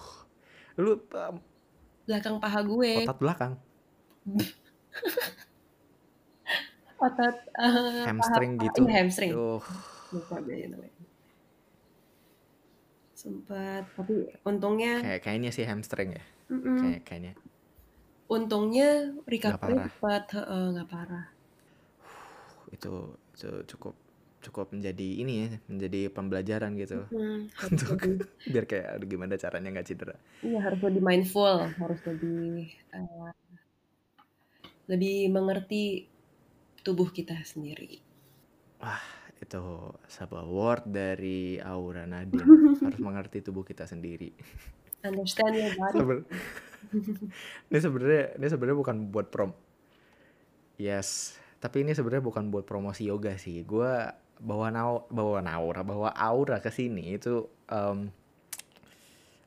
Lu 0.79 1.03
um, 1.03 1.36
belakang 2.07 2.39
paha 2.39 2.63
gue. 2.63 2.91
otot 3.03 3.19
belakang 3.19 3.53
otot 7.02 7.36
uh, 7.58 8.06
hamstring 8.06 8.52
paha, 8.56 8.66
gitu. 8.70 8.80
Iya 8.86 8.94
hamstring. 9.02 9.32
Uh. 9.34 9.62
lupa 10.12 10.38
sempat 13.22 13.86
tapi 13.94 14.34
untungnya 14.44 14.98
kayak 15.02 15.22
kayaknya 15.22 15.50
sih 15.54 15.66
hamstring 15.66 16.18
ya. 16.18 16.24
Mm 16.50 16.60
-mm. 16.62 16.78
kayak 16.82 17.02
kayaknya. 17.06 17.34
Untungnya 18.32 18.90
recovery 19.28 19.78
cepat 19.78 20.24
nggak 20.40 20.88
uh, 20.88 20.90
parah 20.90 21.26
itu 22.72 22.94
itu 23.36 23.50
cukup 23.76 23.96
cukup 24.42 24.74
menjadi 24.74 25.08
ini 25.22 25.34
ya 25.38 25.48
menjadi 25.70 26.00
pembelajaran 26.10 26.74
gitu. 26.82 27.06
Hmm, 27.14 27.46
untuk 27.70 28.00
biar 28.50 28.66
kayak 28.66 29.06
gimana 29.06 29.38
caranya 29.38 29.70
nggak 29.70 29.86
cedera. 29.86 30.16
Iya 30.42 30.60
harus 30.66 30.80
lebih 30.82 31.04
mindful 31.06 31.70
harus 31.78 32.02
lebih 32.10 32.74
uh, 32.96 33.30
lebih 34.90 35.30
mengerti 35.30 36.10
tubuh 36.82 37.10
kita 37.13 37.38
sendiri. 37.46 38.02
Wah, 38.82 39.02
itu 39.38 39.63
sebuah 40.10 40.46
word 40.46 40.84
dari 40.89 41.58
Aura 41.62 42.06
Nadine. 42.06 42.46
Harus 42.86 43.02
mengerti 43.02 43.46
tubuh 43.46 43.65
kita 43.65 43.86
sendiri. 43.86 44.34
Understand 45.02 45.54
your 45.58 45.74
body. 45.78 45.98
Seber 45.98 46.17
ini 47.70 47.78
sebenarnya 47.78 48.24
ini 48.38 48.48
sebenarnya 48.50 48.78
bukan 48.78 48.98
buat 49.10 49.28
prom. 49.34 49.52
Yes, 50.82 51.38
tapi 51.62 51.86
ini 51.86 51.94
sebenarnya 51.94 52.26
bukan 52.26 52.50
buat 52.50 52.65
promosi 52.65 53.10
yoga 53.10 53.38
sih. 53.38 53.62
Gue 53.65 53.89
bawa 54.41 54.74
nau 54.74 55.06
bawa 55.13 55.38
naura 55.46 55.86
bawa 55.86 56.10
aura 56.17 56.58
ke 56.58 56.74
sini 56.74 57.13
itu 57.13 57.46
um, 57.70 58.10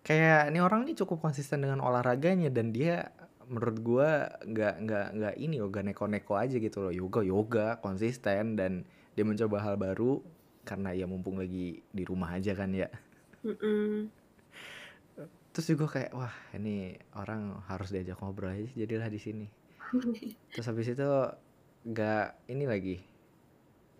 kayak 0.06 0.54
ini 0.54 0.62
orang 0.62 0.86
ini 0.86 0.94
cukup 0.94 1.18
konsisten 1.18 1.66
dengan 1.66 1.82
olahraganya 1.82 2.46
dan 2.54 2.70
dia 2.70 3.10
menurut 3.48 3.78
gue 3.80 4.08
nggak 4.50 4.74
nggak 4.84 5.06
nggak 5.16 5.34
ini 5.40 5.60
yoga 5.60 5.80
neko-neko 5.84 6.34
aja 6.36 6.56
gitu 6.56 6.84
loh. 6.84 6.92
Yoga 6.92 7.20
yoga 7.24 7.66
konsisten 7.80 8.58
dan 8.58 8.88
dia 9.14 9.24
mencoba 9.24 9.62
hal 9.62 9.78
baru 9.78 10.20
karena 10.64 10.96
ya 10.96 11.04
mumpung 11.04 11.36
lagi 11.36 11.84
di 11.92 12.02
rumah 12.02 12.34
aja 12.34 12.56
kan 12.56 12.72
ya. 12.72 12.88
Mm-mm. 13.44 14.08
terus 15.54 15.70
juga 15.70 15.86
kayak 15.86 16.10
wah 16.18 16.34
ini 16.50 16.98
orang 17.14 17.62
harus 17.70 17.94
diajak 17.94 18.18
ngobrol 18.18 18.50
aja 18.50 18.66
jadilah 18.74 19.06
di 19.06 19.20
sini. 19.22 19.46
Terus 20.50 20.66
habis 20.66 20.90
itu 20.90 21.10
nggak 21.86 22.50
ini 22.50 22.64
lagi 22.66 22.96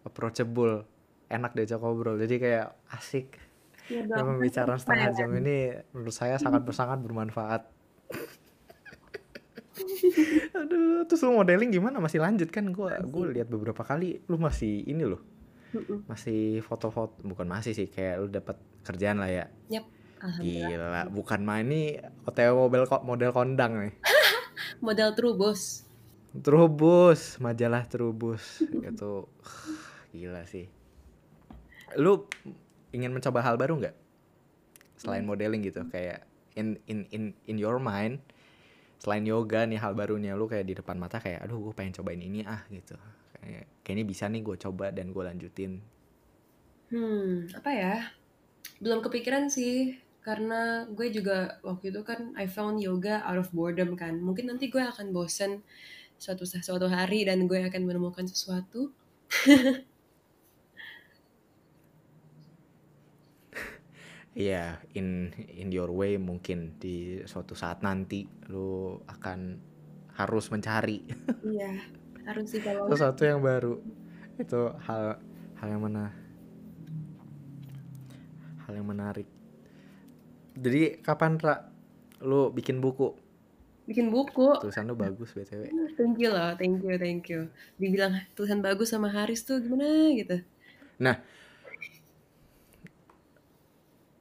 approachable 0.02 0.82
enak 1.30 1.54
diajak 1.54 1.78
ngobrol. 1.78 2.18
Jadi 2.18 2.34
kayak 2.42 2.74
asik. 2.90 3.38
Ya, 3.84 4.00
Dan 4.08 4.40
pembicaraan 4.40 4.80
setengah 4.80 5.12
jam 5.12 5.28
ini 5.36 5.76
menurut 5.92 6.16
saya 6.16 6.40
sangat 6.40 6.64
sangat 6.72 7.04
bermanfaat 7.04 7.68
aduh 10.60 11.04
terus 11.08 11.20
lu 11.24 11.36
modeling 11.36 11.70
gimana? 11.72 11.98
Masih 11.98 12.20
lanjut 12.20 12.48
kan? 12.50 12.68
Gua 12.70 12.98
gue 13.00 13.24
lihat 13.40 13.48
beberapa 13.48 13.82
kali 13.84 14.20
lu 14.28 14.36
masih 14.36 14.84
ini 14.84 15.04
loh. 15.04 15.22
Mm-mm. 15.74 16.06
masih 16.06 16.62
foto-foto 16.62 17.18
bukan 17.26 17.50
masih 17.50 17.74
sih 17.74 17.90
kayak 17.90 18.22
lu 18.22 18.30
dapat 18.30 18.54
kerjaan 18.86 19.18
lah 19.18 19.26
ya. 19.26 19.50
Alhamdulillah. 20.24 20.70
gila 20.70 21.00
bukan 21.12 21.40
main 21.44 21.68
ini 21.68 22.00
OTW 22.24 22.72
model 22.72 22.86
model 23.04 23.30
kondang 23.34 23.72
nih. 23.76 23.94
Model 24.86 25.12
Trubus. 25.12 25.84
Trubus 26.32 27.36
majalah 27.42 27.84
Trubus 27.84 28.64
itu 28.64 29.28
gila 30.16 30.48
sih. 30.48 30.70
Lu 32.00 32.24
ingin 32.94 33.12
mencoba 33.12 33.44
hal 33.44 33.60
baru 33.60 33.76
nggak? 33.76 33.96
Selain 34.96 35.26
modeling 35.28 35.60
gitu 35.60 35.84
kayak 35.92 36.24
in 36.56 36.80
in 36.88 37.04
in 37.12 37.22
in 37.44 37.56
your 37.60 37.76
mind 37.76 38.22
selain 39.04 39.24
yoga 39.32 39.60
nih 39.70 39.78
hal 39.84 39.92
barunya 40.00 40.32
lu 40.40 40.46
kayak 40.52 40.66
di 40.70 40.74
depan 40.80 40.96
mata 41.02 41.18
kayak 41.24 41.44
aduh 41.44 41.58
gue 41.70 41.74
pengen 41.78 41.94
cobain 42.00 42.20
ini 42.28 42.40
ah 42.54 42.62
gitu 42.72 42.96
kayak 43.38 43.64
kayaknya 43.84 44.04
bisa 44.12 44.24
nih 44.32 44.42
gue 44.48 44.56
coba 44.64 44.86
dan 44.96 45.06
gue 45.14 45.22
lanjutin 45.28 45.72
Hmm, 46.92 47.50
apa 47.58 47.70
ya? 47.82 47.94
Belum 48.82 49.00
kepikiran 49.06 49.44
sih, 49.56 49.74
karena 50.26 50.60
gue 50.96 51.08
juga 51.16 51.38
waktu 51.68 51.86
itu 51.92 52.00
kan 52.10 52.20
I 52.36 52.46
found 52.56 52.76
yoga 52.86 53.14
out 53.28 53.38
of 53.42 53.48
boredom 53.58 53.90
kan. 54.02 54.14
Mungkin 54.26 54.46
nanti 54.50 54.66
gue 54.74 54.82
akan 54.92 55.06
bosen 55.16 55.52
suatu 56.22 56.44
suatu 56.48 56.88
hari 56.96 57.20
dan 57.28 57.38
gue 57.50 57.60
akan 57.70 57.82
menemukan 57.88 58.26
sesuatu. 58.32 58.92
Iya, 64.34 64.82
in 64.98 65.30
in 65.54 65.70
your 65.70 65.94
way 65.94 66.18
mungkin 66.18 66.74
di 66.82 67.22
suatu 67.22 67.54
saat 67.54 67.86
nanti 67.86 68.26
lu 68.50 68.98
akan 69.06 69.54
harus 70.18 70.50
mencari 70.50 71.06
Iya, 71.46 71.70
harus 72.26 72.50
sih 72.50 72.58
kalau 72.58 72.90
sesuatu 72.90 73.22
yang 73.22 73.38
baru. 73.38 73.78
Itu 74.34 74.74
hal 74.90 75.22
hal 75.62 75.68
yang 75.70 75.82
mana 75.86 76.10
hal 78.66 78.74
yang 78.74 78.90
menarik. 78.90 79.28
Jadi 80.58 80.98
kapan 80.98 81.38
Ra 81.38 81.70
lu 82.18 82.50
bikin 82.50 82.82
buku? 82.82 83.14
bikin 83.84 84.08
buku. 84.08 84.48
Tulisan 84.64 84.88
lu 84.88 84.96
bagus 84.96 85.36
BTW. 85.36 85.68
Thank 85.94 86.16
you 86.18 86.32
loh, 86.32 86.56
thank 86.56 86.80
you, 86.80 86.96
thank 86.96 87.28
you. 87.28 87.52
Dibilang 87.76 88.16
tulisan 88.32 88.64
bagus 88.64 88.90
sama 88.90 89.12
Haris 89.12 89.44
tuh 89.44 89.60
gimana 89.60 90.10
gitu. 90.16 90.40
Nah, 90.98 91.20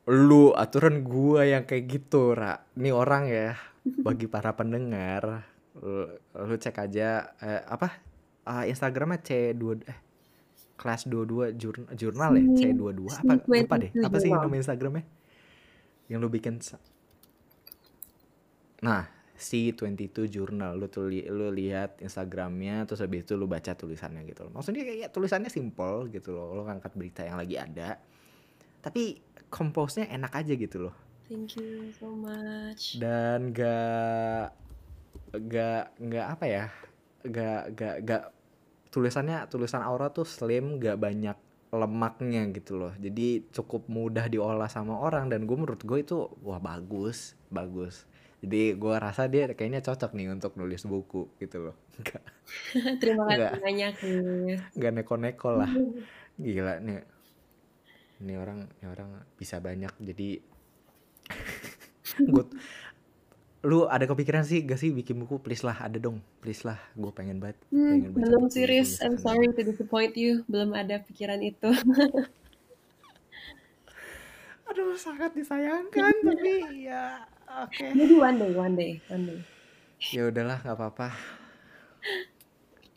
lu 0.07 0.51
aturan 0.51 1.03
gua 1.05 1.47
yang 1.47 1.63
kayak 1.63 1.85
gitu, 1.87 2.35
Ra. 2.35 2.59
Ini 2.75 2.91
orang 2.91 3.23
ya, 3.31 3.55
bagi 4.03 4.27
para 4.27 4.51
pendengar, 4.55 5.47
lu, 5.79 6.11
lu 6.35 6.55
cek 6.59 6.75
aja 6.83 7.31
eh, 7.39 7.61
apa? 7.63 7.87
Ah, 8.43 8.67
Instagramnya 8.67 9.23
C2 9.23 9.79
eh 9.87 9.99
kelas 10.75 11.07
22 11.07 11.55
jurnal, 11.55 11.87
jurnal 11.95 12.31
ya, 12.35 12.45
C22 12.51 13.07
apa 13.07 13.33
lupa 13.47 13.75
deh. 13.79 13.91
Apa 14.03 14.17
sih 14.19 14.29
nama 14.33 14.51
Instagramnya? 14.51 15.05
Yang 16.11 16.19
lu 16.19 16.29
bikin 16.29 16.55
Nah, 18.83 19.07
C22 19.39 20.27
Journal 20.27 20.75
lu 20.75 20.87
tuh 20.91 21.07
li- 21.07 21.27
lu 21.27 21.47
lihat 21.55 22.03
Instagramnya 22.03 22.83
terus 22.83 22.99
habis 22.99 23.23
itu 23.23 23.33
lu 23.39 23.47
baca 23.47 23.71
tulisannya 23.71 24.27
gitu 24.27 24.43
loh. 24.47 24.51
Maksudnya 24.59 24.83
kayak 24.83 25.09
tulisannya 25.15 25.47
simple 25.47 26.11
gitu 26.11 26.35
loh. 26.35 26.51
Lu 26.59 26.61
ngangkat 26.67 26.91
berita 26.99 27.21
yang 27.23 27.39
lagi 27.39 27.55
ada. 27.55 27.95
Tapi 28.83 29.03
compose-nya 29.53 30.09
enak 30.09 30.33
aja 30.33 30.53
gitu 30.57 30.77
loh. 30.89 30.95
Thank 31.29 31.61
you 31.61 31.93
so 31.93 32.09
much. 32.09 32.97
Dan 32.97 33.53
gak 33.53 34.57
gak 35.33 35.93
gak 36.01 36.27
apa 36.33 36.45
ya? 36.49 36.65
Gak 37.23 37.61
gak 37.77 37.95
gak 38.03 38.23
tulisannya 38.93 39.45
tulisan 39.49 39.85
Aura 39.85 40.09
tuh 40.09 40.25
slim, 40.25 40.81
gak 40.81 40.97
banyak 40.97 41.37
lemaknya 41.73 42.49
gitu 42.53 42.77
loh. 42.77 42.93
Jadi 42.97 43.49
cukup 43.49 43.89
mudah 43.89 44.25
diolah 44.29 44.69
sama 44.69 44.97
orang 45.01 45.29
dan 45.31 45.45
gue 45.49 45.57
menurut 45.57 45.81
gue 45.81 45.99
itu 46.05 46.17
wah 46.45 46.61
bagus, 46.61 47.33
bagus. 47.49 48.05
Jadi 48.43 48.75
gue 48.75 48.95
rasa 48.99 49.25
dia 49.31 49.47
kayaknya 49.55 49.79
cocok 49.81 50.11
nih 50.13 50.27
untuk 50.35 50.53
nulis 50.59 50.83
buku 50.85 51.31
gitu 51.41 51.71
loh. 51.71 51.75
Gak, 52.05 52.21
Terima 53.01 53.23
kasih 53.31 53.39
Enggak. 53.49 53.51
banyak 53.63 53.93
nih. 54.03 54.57
gak 54.75 54.91
neko-neko 54.93 55.49
lah. 55.55 55.71
Gila 56.43 56.77
nih. 56.83 57.01
Ini 58.21 58.34
orang, 58.38 58.69
ini 58.78 58.88
orang 58.88 59.10
bisa 59.34 59.58
banyak. 59.58 59.93
Jadi 59.97 60.30
gue 62.34 62.45
lu 63.63 63.88
ada 63.88 64.04
kepikiran 64.04 64.43
sih 64.43 64.60
gak 64.60 64.76
sih 64.76 64.91
bikin 64.91 65.23
buku 65.23 65.39
please 65.39 65.63
lah 65.63 65.80
ada 65.80 65.95
dong 65.95 66.19
please 66.43 66.67
lah 66.67 66.76
gue 66.99 67.08
pengen 67.15 67.39
banget 67.39 67.56
Hmm, 67.71 67.95
pengen 67.95 68.10
belum 68.12 68.43
serius. 68.52 68.99
I'm 68.99 69.15
sorry 69.15 69.47
to 69.49 69.62
disappoint 69.63 70.19
you. 70.19 70.43
Belum 70.52 70.76
ada 70.76 70.99
pikiran 70.99 71.39
itu. 71.39 71.71
aduh 74.63 74.95
sangat 74.97 75.36
disayangkan 75.38 76.13
tapi 76.28 76.88
ya 76.88 77.21
oke 77.62 77.86
Maybe 77.93 78.15
one 78.17 78.38
day, 78.39 78.52
one 78.56 78.73
day, 78.73 78.91
one 79.06 79.23
day. 79.28 79.39
ya 80.10 80.28
udahlah 80.28 80.58
nggak 80.60 80.73
apa-apa 80.73 81.08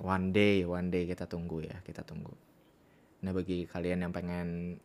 one 0.00 0.32
day 0.32 0.64
one 0.64 0.88
day 0.88 1.04
kita 1.04 1.28
tunggu 1.28 1.62
ya 1.62 1.76
kita 1.84 2.00
tunggu 2.00 2.32
nah 3.20 3.30
bagi 3.30 3.66
kalian 3.66 4.06
yang 4.06 4.12
pengen 4.14 4.78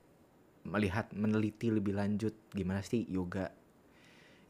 melihat 0.65 1.09
meneliti 1.13 1.73
lebih 1.73 1.97
lanjut 1.97 2.33
gimana 2.53 2.81
sih 2.85 3.05
yoga. 3.09 3.49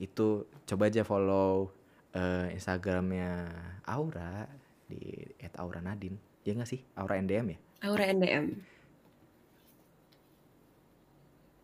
Itu 0.01 0.49
coba 0.65 0.89
aja 0.89 1.05
follow 1.05 1.71
eh, 2.15 2.51
instagramnya 2.55 3.51
Aura 3.87 4.47
di 4.87 4.99
@auranadin 5.55 6.15
ya 6.43 6.51
nggak 6.57 6.69
sih? 6.69 6.81
Aura 6.97 7.17
NDM 7.21 7.47
ya? 7.55 7.59
Aura 7.85 8.03
NDM. 8.09 8.45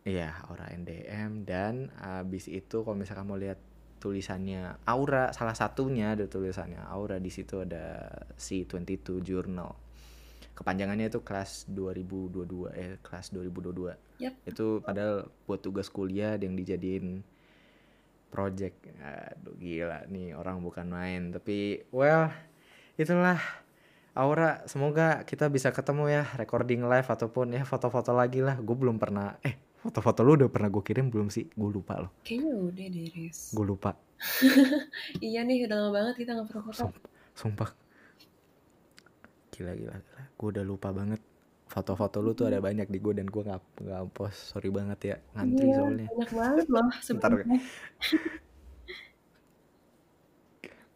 Iya, 0.07 0.31
Aura 0.47 0.71
NDM 0.71 1.43
dan 1.43 1.91
abis 1.99 2.47
itu 2.47 2.79
kalau 2.88 2.95
misalkan 2.95 3.27
mau 3.27 3.36
lihat 3.36 3.60
tulisannya 3.99 4.79
Aura 4.88 5.36
salah 5.36 5.51
satunya 5.51 6.15
ada 6.15 6.23
tulisannya 6.29 6.79
Aura. 6.88 7.19
Di 7.19 7.27
situ 7.27 7.60
ada 7.60 8.07
C22 8.39 9.19
Journal. 9.19 9.87
Kepanjangannya 10.57 11.07
itu 11.07 11.21
kelas 11.21 11.69
2022 11.69 12.73
eh 12.73 12.97
kelas 13.05 13.29
2022. 13.29 13.93
Yap. 14.17 14.33
Itu 14.41 14.81
padahal 14.81 15.29
buat 15.45 15.61
tugas 15.61 15.85
kuliah 15.87 16.33
yang 16.33 16.57
dijadiin 16.57 17.21
project. 18.27 18.89
Aduh 18.97 19.53
gila 19.55 20.09
nih 20.09 20.33
orang 20.33 20.59
bukan 20.59 20.89
main 20.89 21.29
tapi 21.29 21.85
well 21.93 22.33
itulah 22.97 23.37
Aura 24.17 24.65
semoga 24.65 25.21
kita 25.29 25.45
bisa 25.45 25.69
ketemu 25.69 26.09
ya 26.09 26.23
recording 26.35 26.81
live 26.89 27.05
ataupun 27.05 27.53
ya 27.53 27.61
foto-foto 27.61 28.17
lagi 28.17 28.41
lah 28.41 28.57
gue 28.57 28.73
belum 28.73 28.97
pernah 28.97 29.37
eh 29.45 29.61
foto-foto 29.77 30.25
lu 30.25 30.33
udah 30.41 30.49
pernah 30.49 30.73
gue 30.73 30.81
kirim 30.81 31.13
belum 31.13 31.29
sih 31.29 31.45
gue 31.53 31.69
lupa 31.69 32.01
loh 32.01 32.11
Kayaknya 32.25 32.49
udah 32.57 32.85
deh, 32.89 33.07
Riz. 33.13 33.53
gue 33.53 33.61
lupa 33.61 33.93
Iya 35.21 35.45
nih, 35.45 35.69
udah 35.69 35.77
lama 35.77 35.91
banget 35.93 36.25
kita 36.25 36.33
nggak 36.33 36.47
pernah 36.49 36.63
foto. 36.65 36.77
Sum- 36.81 37.05
sumpah 37.37 37.69
gila 39.57 39.73
gila 39.73 39.95
gila. 39.97 40.21
Gue 40.37 40.47
udah 40.53 40.63
lupa 40.63 40.93
banget. 40.93 41.17
Foto-foto 41.67 42.23
lu 42.23 42.31
tuh 42.31 42.47
ada 42.47 42.63
banyak 42.63 42.87
di 42.87 42.95
gue 42.97 43.12
dan 43.12 43.27
gue 43.27 43.43
nggak 43.43 43.62
nggak 43.83 44.01
post. 44.13 44.53
Sorry 44.53 44.69
banget 44.69 44.99
ya 45.03 45.15
ngantri 45.33 45.67
Iya, 45.67 45.75
soalnya. 45.75 46.08
banyak 46.08 46.31
banget 46.31 46.65
loh 46.69 46.85
Ntar 46.85 47.01
sebenarnya. 47.03 47.60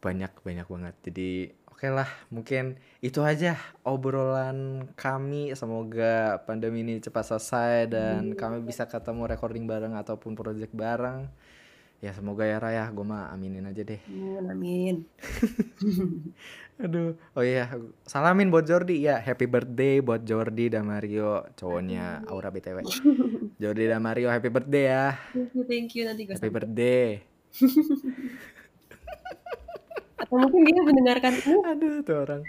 banyak 0.01 0.31
banyak 0.41 0.67
banget. 0.67 0.95
Jadi 1.05 1.29
oke 1.69 1.87
lah 1.89 2.09
mungkin 2.29 2.77
itu 3.03 3.19
aja 3.21 3.57
obrolan 3.83 4.89
kami. 4.95 5.53
Semoga 5.53 6.41
pandemi 6.45 6.81
ini 6.81 6.97
cepat 6.97 7.35
selesai 7.35 7.91
dan 7.91 8.33
kami 8.33 8.63
bisa 8.63 8.87
ketemu 8.87 9.27
recording 9.27 9.65
bareng 9.67 9.93
ataupun 9.93 10.33
project 10.33 10.73
bareng 10.73 11.29
ya 12.01 12.11
semoga 12.11 12.43
ya 12.43 12.57
Raya 12.57 12.89
gue 12.89 13.05
mah 13.05 13.29
aminin 13.29 13.61
aja 13.63 13.85
deh 13.85 14.01
Amin, 14.09 14.49
amin. 14.49 14.95
aduh 16.81 17.13
oh 17.37 17.45
iya 17.45 17.69
salamin 18.09 18.49
buat 18.49 18.65
Jordi 18.65 19.05
ya 19.05 19.21
happy 19.21 19.45
birthday 19.45 20.01
buat 20.01 20.25
Jordi 20.25 20.73
dan 20.73 20.89
Mario 20.89 21.45
cowoknya 21.53 22.25
Aura 22.25 22.49
btw 22.49 22.81
Jordi 23.61 23.85
dan 23.85 24.01
Mario 24.01 24.33
happy 24.33 24.49
birthday 24.49 24.89
ya 24.89 25.13
Thank 25.29 25.53
you, 25.53 25.63
thank 25.69 25.89
you. 25.93 26.03
Nanti 26.09 26.25
gue 26.25 26.33
happy 26.33 26.49
birthday 26.49 27.21
Atau 30.21 30.37
mungkin 30.37 30.61
dia 30.65 30.81
mendengarkan 30.81 31.33
ini. 31.37 31.53
aduh 31.65 31.95
tuh 32.01 32.17
orang 32.17 32.41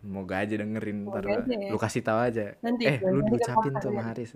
Moga 0.00 0.40
aja 0.40 0.56
dengerin 0.56 1.04
ntar 1.04 1.24
aja 1.28 1.44
ya. 1.44 1.68
lu 1.68 1.76
kasih 1.76 2.00
tahu 2.00 2.16
aja. 2.24 2.56
Nanti 2.64 2.88
eh, 2.88 3.04
lu 3.04 3.20
diucapin 3.20 3.76
sama. 3.84 4.00
Haris. 4.00 4.32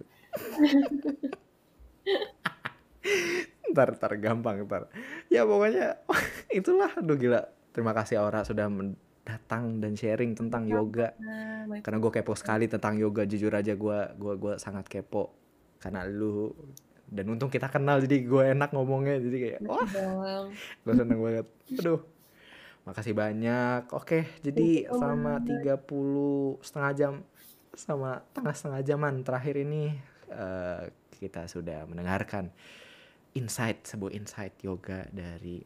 Ntar 3.74 3.98
ntar 3.98 4.12
gampang 4.22 4.62
ntar. 4.64 4.86
Ya 5.28 5.42
pokoknya 5.42 5.98
itulah. 6.58 6.94
Aduh 6.94 7.18
gila. 7.18 7.42
Terima 7.74 7.90
kasih 7.90 8.22
Aura 8.22 8.46
sudah 8.46 8.70
datang 9.26 9.82
dan 9.82 9.98
sharing 9.98 10.38
tentang 10.38 10.70
yoga. 10.70 11.12
Karena 11.82 11.98
gue 11.98 12.12
kepo 12.14 12.38
sekali 12.38 12.70
tentang 12.70 12.94
yoga. 12.94 13.26
Jujur 13.26 13.50
aja 13.50 13.74
gue 13.74 13.98
gua 14.14 14.34
gua 14.38 14.54
sangat 14.62 14.86
kepo. 14.86 15.34
Karena 15.82 16.06
lu 16.06 16.54
dan 17.04 17.28
untung 17.28 17.52
kita 17.52 17.68
kenal 17.68 17.98
jadi 18.00 18.22
gue 18.22 18.42
enak 18.54 18.70
ngomongnya. 18.70 19.18
Jadi 19.18 19.36
kayak 19.42 19.60
wah. 19.66 19.82
gue 20.86 20.94
seneng 20.94 21.18
banget. 21.18 21.46
Aduh. 21.82 22.00
Makasih 22.86 23.14
banyak. 23.16 23.90
Oke 23.90 24.30
jadi 24.44 24.86
selama 24.86 25.42
much. 25.42 25.50
30 26.62 26.62
setengah 26.62 26.92
jam 26.94 27.12
sama 27.74 28.22
tengah 28.30 28.54
setengah 28.54 28.80
jaman 28.86 29.26
terakhir 29.26 29.58
ini 29.58 29.98
eh, 30.30 30.82
kita 31.18 31.46
sudah 31.50 31.86
mendengarkan 31.86 32.50
insight 33.34 33.82
sebuah 33.86 34.14
insight 34.14 34.54
yoga 34.62 35.06
dari 35.10 35.60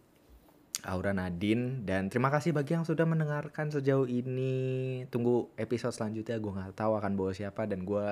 Aura 0.89 1.13
Nadine. 1.13 1.85
Dan 1.85 2.09
terima 2.09 2.33
kasih 2.33 2.57
bagi 2.57 2.75
yang 2.75 2.89
sudah 2.89 3.05
mendengarkan 3.05 3.69
sejauh 3.69 4.09
ini. 4.09 5.05
Tunggu 5.13 5.53
episode 5.61 5.95
selanjutnya 5.95 6.41
gue 6.41 6.53
nggak 6.53 6.77
tahu 6.77 6.97
akan 6.97 7.13
bawa 7.15 7.33
siapa 7.37 7.69
dan 7.69 7.85
gue 7.85 8.07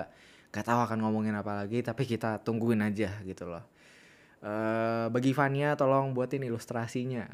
gak 0.47 0.73
tahu 0.73 0.81
akan 0.89 1.05
ngomongin 1.05 1.37
apa 1.37 1.53
lagi 1.53 1.85
tapi 1.85 2.09
kita 2.09 2.41
tungguin 2.41 2.81
aja 2.81 3.21
gitu 3.29 3.45
loh. 3.45 3.65
Eh 4.41 5.07
bagi 5.13 5.37
Vania 5.37 5.77
tolong 5.77 6.17
buatin 6.17 6.45
ilustrasinya. 6.45 7.29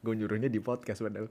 Gue 0.00 0.16
nyuruhnya 0.16 0.48
di 0.48 0.64
podcast 0.64 1.04
padahal. 1.04 1.28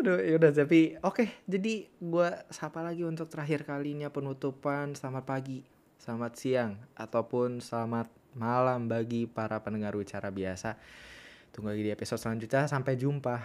Aduh 0.00 0.16
yaudah 0.24 0.48
tapi 0.48 0.96
oke 1.04 1.44
jadi 1.44 1.84
gue 1.84 2.28
sapa 2.48 2.80
lagi 2.80 3.04
untuk 3.04 3.28
terakhir 3.28 3.68
kalinya 3.68 4.08
penutupan. 4.08 4.96
Selamat 4.96 5.28
pagi 5.28 5.60
selamat 6.00 6.32
siang 6.38 6.72
ataupun 6.96 7.60
selamat 7.60 8.08
malam 8.36 8.86
bagi 8.86 9.24
para 9.24 9.58
pendengar 9.64 9.96
wicara 9.96 10.28
biasa. 10.28 10.76
Tunggu 11.50 11.72
lagi 11.72 11.82
di 11.82 11.90
episode 11.90 12.20
selanjutnya. 12.20 12.68
Sampai 12.68 13.00
jumpa 13.00 13.40